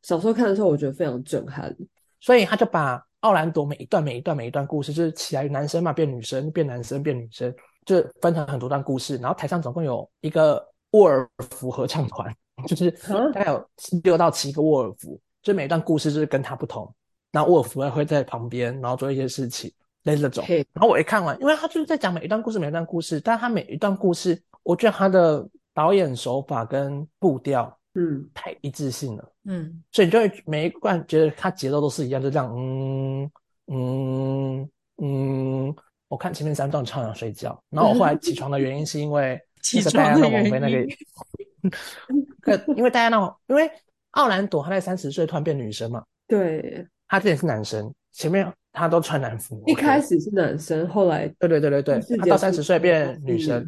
[0.02, 1.76] 小时候看的时候，我觉得非常震撼。
[2.20, 7.54] 所以他就把奥兰多每一段、每一段、每一段故事，就是起来男生嘛变女生，变男生变女生，
[7.84, 9.16] 就是分成很多段故事。
[9.18, 12.34] 然后台上总共有一个沃尔夫合唱团，
[12.66, 13.68] 就是啊大概有
[14.02, 16.92] 六到七个沃尔夫，就每一段故事就是跟他不同。
[17.30, 19.70] 然后沃尔夫会在旁边，然后做一些事情，
[20.02, 20.44] 类似这种。
[20.46, 29.32] 嘿，然后我一看完，因为他就是在讲每一段故事，每一段故事，但他每一段故事，我觉得他的导演手法跟步调嗯，太一致性了。
[29.44, 33.30] 嗯所以你就会每一段觉得它节奏都是一样，就这样，嗯
[33.66, 34.70] 嗯
[35.02, 35.76] 嗯。
[36.08, 43.70] 我看前面三段超想睡觉，然后我后来起床的原因是因为 起那个戴安娜床的原王妃那个因， 可因为戴安娜，因为
[44.10, 49.62] 奥兰朵他在三十岁突然变女生嘛，对，他之前是男生，前面他都穿男服。
[49.68, 53.64] 一开始是男生，后来对对对对对他到三十岁变女生，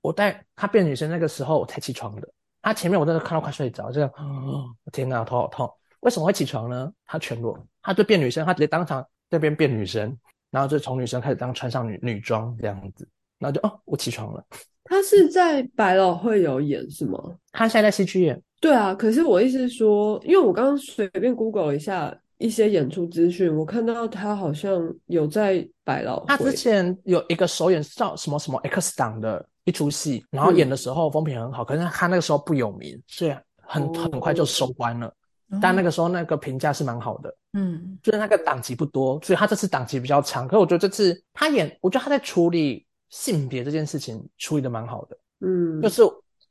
[0.00, 2.28] 我带她变女生那个时候我才起床的，
[2.66, 5.70] 她前面我真的看到快睡着，这样，哦，天哪，头好痛。
[6.00, 6.92] 为什么会起床呢？
[7.06, 10.18] 她全裸，她就变女生，她直接当场这边变女生，
[10.50, 13.08] 然后就从女生开始当穿上女女装这样子，
[13.38, 14.44] 然后就哦，我起床了。
[14.82, 17.20] 他是在百老汇有演是吗？
[17.52, 26.24] 她现在在戏剧演，对啊，可是我意思是说，因为我刚刚随便 Google 了一下一些演出资讯，我看到他好像有在百老汇。
[26.26, 26.50] 他之。
[26.50, 35.12] 前有一个首演叫什么什么 X 档的一出戏，然后演的时候风评很好，可是他那个时候不有名，所以很哦很快就收官了。
[35.60, 37.32] 但那个时候那个评价是蛮好的。
[37.52, 40.46] 嗯就是那个档期不多，所以他这次档期比较长。
[40.48, 45.18] 可是我觉得这次他演，我觉得他在处理性别这件事情处理的蛮好的。
[45.40, 46.02] 嗯，就是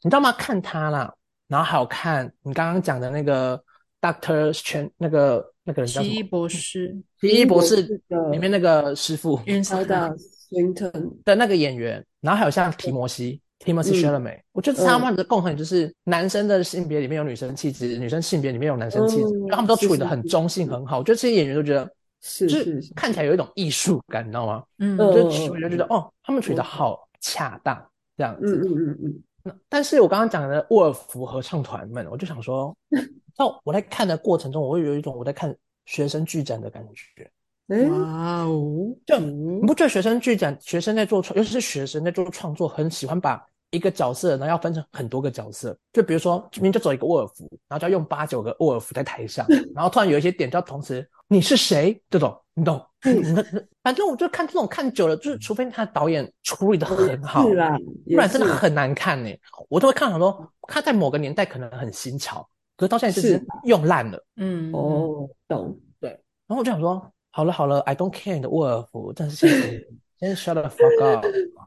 [0.01, 0.31] 你知道吗？
[0.31, 1.13] 看他啦，
[1.47, 3.61] 然后还有看你刚刚讲的那个
[4.01, 6.13] Doctor Strange 那个那个人叫什么？
[6.13, 10.17] 奇异博士奇异博士的里面那个师傅晕死 Tilda Swinton，
[11.23, 13.41] 的那个演员，然后还有像提摩西。
[13.57, 20.99] Timothy 嗯 Chalamet，、我觉得他们的共同点就是男生的性别里面有女生气质，女生性别里面有男生气质，嗯他们都处理的很中性，很好。
[20.99, 21.89] 我觉得这些演员都觉得
[22.21, 24.61] 是就是是看起来有一种艺术感，你知道吗？
[24.79, 27.81] 嗯嗯就处理就觉得哦，他们处理的好恰当
[28.17, 28.61] 这样嗯子。
[28.67, 32.75] 嗯嗯嗯，那但是我刚刚讲的沃尔夫合唱团们，我就想说，
[33.39, 37.31] 那我在看的过程中，我会有一种我在看学生剧展的感觉。
[37.67, 45.75] 哎，哇哦，就你不觉得学生剧展，学生在做创，尤其是学生在做创作，很喜欢把一个角色，然后要分成很多个角色。
[45.91, 52.79] 就比如说，明明就走一个沃尔夫，然后就要用八九个沃尔夫在台上， 然后突然有一些点就要同时你是谁这种，你懂？
[53.03, 59.29] 你那那反正我就看这种看久了，就是除非他的导演处理的很好，是啦，不然真的很难看呢。
[59.69, 62.47] 我都会看很多，他在某个年代可能很新潮，
[62.77, 64.23] 可是到现在就是是用烂了。
[64.37, 66.09] 嗯，哦，懂，对
[66.47, 69.85] 然后我就想说，好了好了，I don't care 你的沃尔夫，但是先
[70.21, 71.25] 先 shut the fuck up。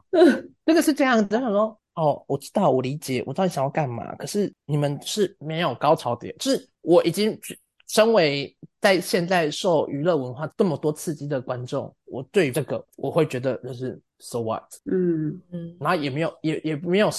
[0.65, 7.39] 这个是这样子，他想说，哦，我知道，我理解，我知道你想要干嘛，可是你们是没有高潮点，就是我已经
[7.87, 15.39] 身为在现在受娱乐文化这么多刺激的观众，我对于这个我会觉得就是 so what，嗯。
[15.51, 17.11] 嗯然后也没有也也没有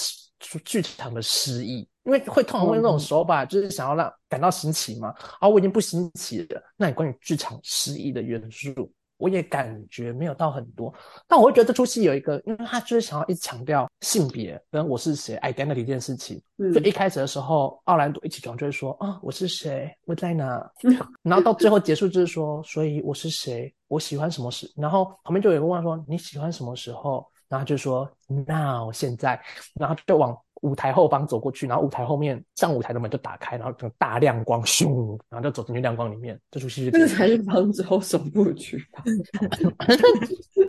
[0.64, 5.14] 剧场的诗意，因为会通常会用这种手法，就是想要让感到新奇嘛。
[5.38, 10.92] 啊，我已经不新奇了，那你关于剧场失意的元素，我也感觉没有到很多。
[11.28, 16.40] 但我会觉得这出戏有一个，因为他就是想要一直强调性别跟我是谁 identity 这件事情。
[16.56, 20.70] 嗯就一开始的时候，奥兰多一起床就会说啊，我是谁，我在哪，
[21.22, 29.38] 然后到最后结束就是说，所以我是谁，我喜欢什么时，然后旁边就有人问说你喜欢什么时候，然后就说 now 现在，
[29.74, 39.02] 然后就往舞台后方走过去，然后舞台后面上舞台的门就打开，然后整个大亮光，咻，然后就走进去亮光里面，这出戏就这才是方舟首部曲吧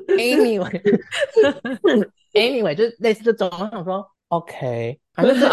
[0.07, 0.81] ？anyway
[2.33, 5.49] anyway 就是类似这种，我想说 OK，反正这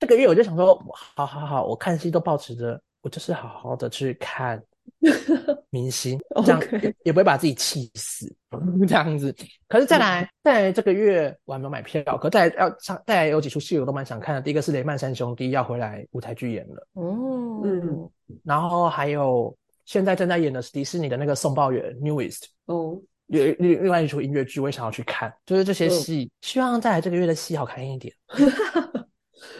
[0.00, 0.82] 这个月我就想说，
[1.16, 4.62] 好好好，我看戏都保持着，我就是好好的去看
[5.70, 8.26] 明星， 这样也也不会把自己气死，
[8.86, 9.34] 这样子。
[9.68, 14.40] 可是再来，再来这个月我还没有买票，可再来要上，再来有几出戏我都蛮想看的。
[14.40, 18.10] 第一个是雷曼三兄弟要回来舞台剧演了，哦，嗯
[18.44, 22.44] 然后还有现在正在演的是迪士尼的那个送报员 Newest。
[22.66, 28.14] 哦，有另另外一出音乐剧，我也想要去看，就是这些戏，希望再来这个月的戏好看一点，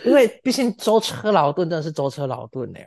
[0.05, 2.79] 因为毕竟舟车劳顿真的是舟车劳顿呢。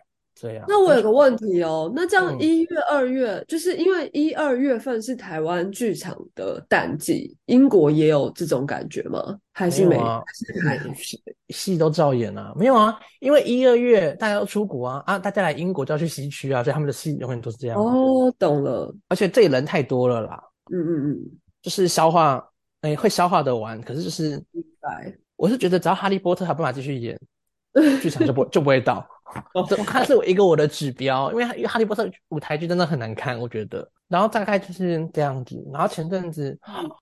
[0.41, 9.37] 这样，那我有个问题哦，那这样嗯一月、二月，就是因为一二月份是台湾剧场的淡季，英国也有这种感觉吗？
[9.53, 9.89] 还是没？
[9.89, 10.21] 没有啊
[10.65, 10.93] 还是？
[10.95, 18.91] 戏 戏都照演啊，没有啊，因为一二月大家要出国啊，啊，大家来英国就要去西区啊，所以他们的戏永远都是这样。，哦，懂了。
[19.09, 20.41] 而且这里人太多了啦，
[20.73, 21.19] 嗯嗯嗯，
[21.61, 22.43] 就是消化，
[22.81, 25.15] 哎，会消化的完，可是就是明白。
[25.35, 27.19] 我是觉得只要哈利波特还有办法继续演，
[28.01, 29.05] 剧场就不就不会倒。
[29.53, 33.87] 哦这它是我一个我的指标，因为哈利波特舞台剧真的很难看，我觉得。
[34.07, 35.63] 然后大概就是这样子。
[35.71, 36.57] 然后前阵子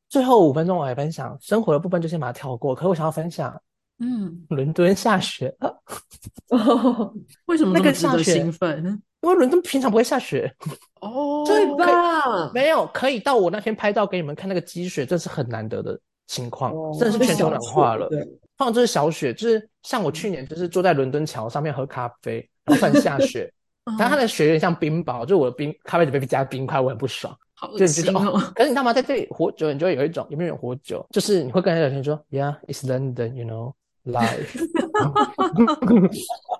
[0.09, 2.75] 最后五分钟我还分享生活的部分，就先把它跳过。
[2.75, 3.59] 可是我想要分享
[3.99, 5.81] 嗯，伦敦下雪了，
[6.49, 7.13] 哦，
[7.47, 9.01] 为什么那个下雪兴奋？
[9.21, 10.49] 因为伦敦平常不会下雪，
[11.01, 12.49] 哦， 对吧？
[12.53, 18.07] 没有可以到我那天拍照给你们看那个积雪，这是很难得的情况，哦真的是全球暖化了。
[18.59, 23.51] 对，通常就是小雪，就是像我去年就是坐在伦敦桥上面喝咖啡，然后突然下雪，
[23.89, 27.35] 嗯但它的雪有点像冰雹，就我的冰咖啡里面加冰块，我很不爽。
[27.55, 28.39] 好恶就你觉得心哦。
[28.55, 28.93] 可是你知道吗？
[28.93, 33.73] 在这里活久，你就会有一种有没有人活久，就是你会跟人聊天说，Yeah，it's London，you know。
[34.09, 34.65] life，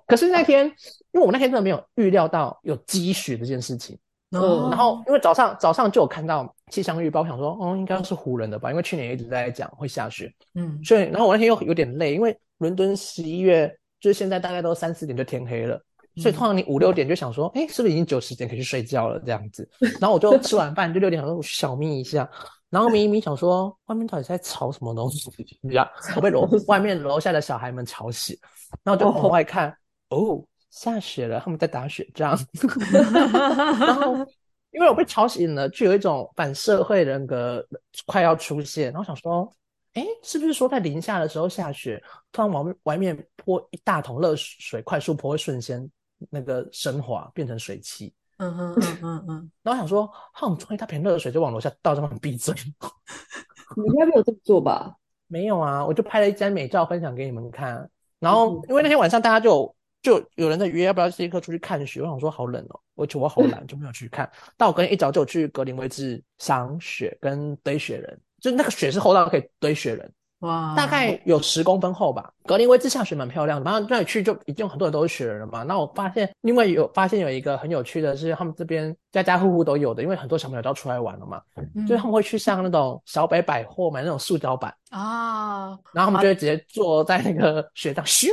[0.06, 0.66] 可是那天，
[1.12, 3.98] 因为我那天真的没有预料到有积雪这件事情，
[4.32, 4.68] 哦。
[4.70, 10.80] 然后因为早上早上就有看到气象预报，我想说，哦，应该是湖人的吧，因为去年一直在讲会下雪，嗯。
[10.84, 15.82] 所以然后我那天又有点累，因为伦敦十一月就是现在大概都三四点就天黑了，
[16.18, 19.68] 所以通常你五六点就想说，哎，是不是已经九十点可以去睡觉了这样子？
[20.00, 22.30] 然后我就吃完饭就六点想说我去小眯一下，
[22.70, 25.30] 然后眯一眯想说外面到底在吵什么东西
[25.72, 25.90] 呀？
[26.16, 28.38] 我被楼 外面楼下的小孩们吵醒，
[28.84, 29.76] 然后就往外看，
[30.10, 32.38] 哦，下雪了，他们在打雪仗，
[33.80, 34.26] 然后。
[34.72, 37.66] 因为我被吵醒了，就有一种反社会人格
[38.06, 39.52] 快要出现，然后想说，
[39.94, 42.00] 哎，是不是说在零下的时候下雪，
[42.32, 45.90] 突然往外面泼一大桶热水，快速泼会瞬间
[46.30, 48.14] 那个升华变成水汽？
[48.38, 52.54] 嗯嗯嗯嗯嗯，然后想说，哼，冲一大瓶热水就往楼下倒，让他们闭嘴。
[53.76, 54.96] 你应该没有这么做吧？
[55.26, 57.90] 没有啊，我就拍了一张美照分享给你们看。
[58.20, 64.30] 然后因为那天晚上大家就有就有人在约要不要这一刻出去看雪，我想说好冷哦，而且我好懒，就没有去看。
[64.56, 70.14] 但我隔天一早就有去格林威治赏雪跟堆雪人，就是那个雪是厚到可以堆雪人。
[70.40, 72.32] 哇，大概有十公分厚吧。
[72.46, 75.64] 格林威治下雪蛮漂亮的，然后那里去就已经有很多人都是雪人了嘛。
[75.64, 81.42] 那我发现，另外有发现有一个很有趣的是，他们这边家家户户都有的，因为很多小朋友都要出来玩了嘛，
[81.76, 88.30] 嗯就是他们会去上那种小北百货买那种塑胶板，啊，然后他们就会直接坐在那个雪上咻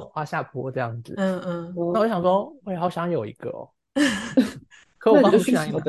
[0.00, 1.14] 滑下坡这样子。
[1.16, 3.68] 嗯嗯，那我就想说，我也好想有一个哦。
[5.06, 5.80] 可我那你去哪里买，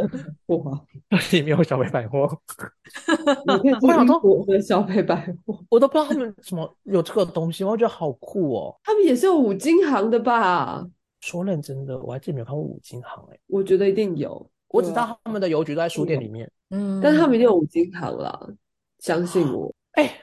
[0.45, 2.29] 货啊，里面有小北百货，
[3.81, 8.79] 我想说我的小北百货，我都不知道他们什么有这个东西，我觉得好酷哦。
[8.83, 10.85] 他们也是有五金行的吧？
[11.21, 16.47] 说认真的，我还真没有看过五金行哎、我觉得一定有，我只知道他们的邮局都在书店里面。
[16.69, 18.39] 嗯，但是他们一定有五金行啦，
[18.99, 19.73] 相信我。
[19.93, 20.13] 哎、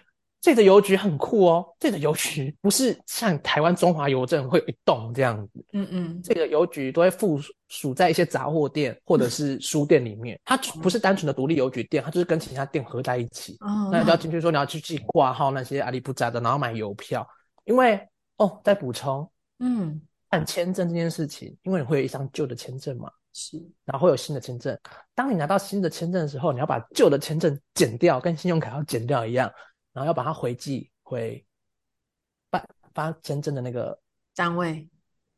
[0.44, 13.56] 这里的邮局很酷哦，这里的邮局不是像台湾中华邮政会有一栋这样子，嗯嗯这个邮局都会附属在一些杂货店或者是书店里面，它不是单纯的独立邮局店，它就是跟其他店合在一起。
[13.60, 17.26] 哦，那你就要进去说你要去寄挂号那些阿里不扎的，然后买邮票，
[17.64, 17.98] 因为
[18.36, 19.26] 哦，再补充
[19.60, 24.78] 嗯办签证这件事情，因为你会有一张旧的签证嘛，是然后会有新的签证。
[25.14, 29.50] 当你拿到新的签证的时候，你要把旧的签证剪掉，跟信用卡要剪掉一样，
[29.94, 31.42] 然后要把它回寄回
[32.50, 33.98] 办发签证的那个
[34.34, 34.86] 单位，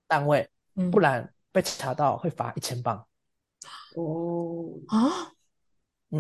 [0.09, 3.07] 单位，嗯，不然被查到会罚一千磅。
[3.95, 5.33] 哦，啊，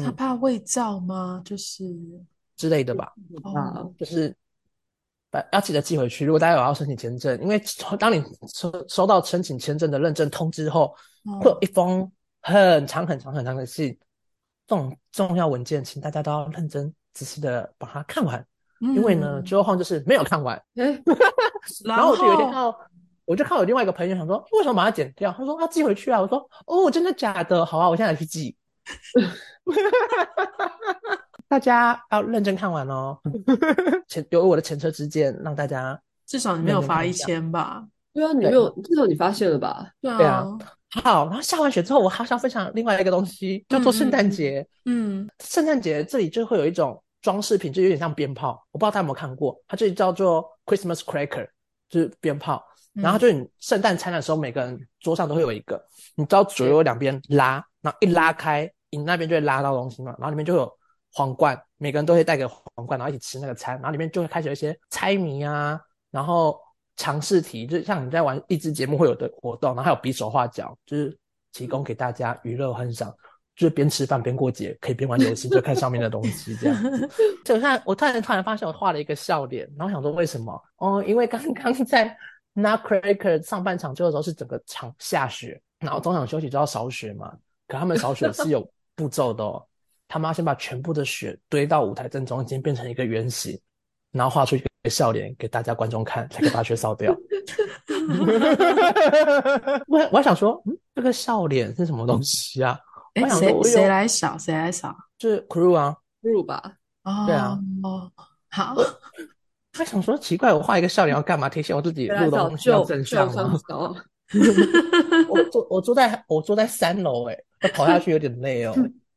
[0.01, 1.43] 他嗯怕伪造吗？
[1.45, 1.85] 就是
[2.57, 3.13] 之类的吧，
[3.55, 4.35] 啊，哦，就是
[5.31, 6.25] 把要记得寄回去。
[6.25, 7.61] 如果大家有要申请签证，因为
[7.99, 8.23] 当你
[8.53, 10.95] 收收到申请签证的认证通知后，
[11.41, 12.11] 会有哦一封
[12.41, 13.99] 很长很长很长的信，
[14.67, 18.45] 这种重要文件，请大家都要认真仔细的把它看完，
[18.81, 20.55] 因为呢，嗯最后晃就是没有看完。
[20.75, 21.03] 哎，
[21.85, 22.79] 然后我就有一天看到，
[23.25, 25.33] 我就看我另外一个朋友想说，为什么把它剪掉？
[25.33, 26.21] 他说他寄回去啊。
[26.21, 27.65] 我说哦，真的假的？
[27.65, 28.55] 好啊，我现在来去寄。
[31.49, 33.19] 大家要认真看完哦，
[34.09, 37.83] 前有我的前车之鉴，让大家至少你没有罚一千吧？
[38.13, 39.91] 对啊，你没有，至少你发现了吧？
[40.03, 40.59] 对对啊啊，
[41.03, 44.67] 好，然后下完雪之后，我还想分享另外一个东西，叫做圣诞节。
[44.87, 51.49] 嗯，圣诞节这里就会有一种装饰品，就有点像鞭炮，我不知道大家有没有看过，它就叫做 Christmas cracker，
[51.89, 52.65] 就是鞭炮。
[52.93, 60.73] 然后就你圣诞餐的时候，每个人桌上都会有一个，你知道左右两边拉，然后一拉开，你那边就会拉到东西嘛，然后里面就有
[61.13, 65.81] 皇冠，每个人都会带个皇冠，然后一起吃那个餐，然后里面就会开始有一些猜谜啊，
[66.13, 66.57] 然后
[66.95, 71.19] 尝试题，就像你在玩益智节目会有的活动，然后还有比手画脚，就是
[71.53, 73.13] 提供给大家娱乐欣赏，
[73.57, 77.11] 就是边吃饭边过节，可以边玩游戏，就看上面的东西这样子。
[77.45, 80.63] 就看我突然突然发现我画了一个笑脸，然后想说为什么？
[80.77, 82.17] 哦，因为刚刚在。
[82.59, 87.31] Nutcracker 上半场最后时候是整个场下雪，然后中场休息就要扫雪嘛。
[87.69, 89.63] 可他们扫雪是有步骤的哦，
[90.09, 93.61] 他们要先把全部的雪堆到舞台正中间，变成一个圆形，
[94.11, 97.15] 然后画出一个笑脸给大家观众看，才可以把雪扫掉。
[99.87, 102.81] 我我还想说，嗯，这个笑脸是什么东西啊？
[103.17, 104.39] 哎，谁谁来扫？
[104.39, 104.97] 谁来扫？
[105.19, 106.63] 是 Crew 啊，Crew 吧？
[107.03, 108.11] 哦，对啊，哦，
[108.51, 108.75] 好。
[109.73, 111.49] 他想说奇怪，我画一个笑脸要干嘛？
[111.49, 113.59] 提醒我自己录东西要正向吗？
[115.29, 117.39] 我坐我坐在我坐在三楼，哎，
[117.75, 118.75] 跑下去有点累哦。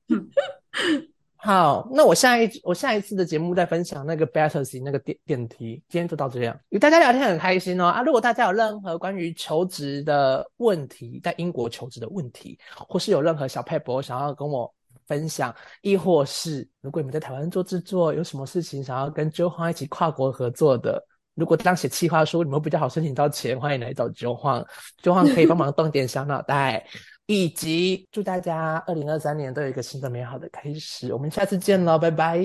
[1.41, 5.81] 好，那我下一我下一次的节目再分享那个 Battersea 那个电电梯。
[5.87, 8.01] 今天就到这样，与大家聊天很开心哦啊！
[8.01, 14.71] 如果大家有任何关于求职的问题，在英国求职的问题，或是有任何小 paper 想要跟我。
[15.07, 21.03] 分享，亦或是如果你们在台湾做制作，有什么事情想要跟周晃一起跨国合作的，
[21.33, 24.63] 如果当写企划书，你们比较好申请到钱，欢迎来找周晃，
[25.01, 26.85] 周晃可以帮忙 动点小脑袋，
[27.29, 32.09] 以及祝大家二零二三年都有一个新的美好的开始，我们下次见喽，拜。
[32.09, 32.39] 拜，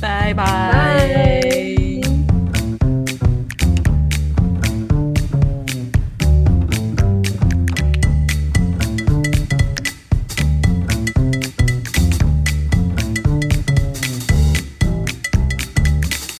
[0.00, 0.32] 拜。
[0.32, 2.21] 拜。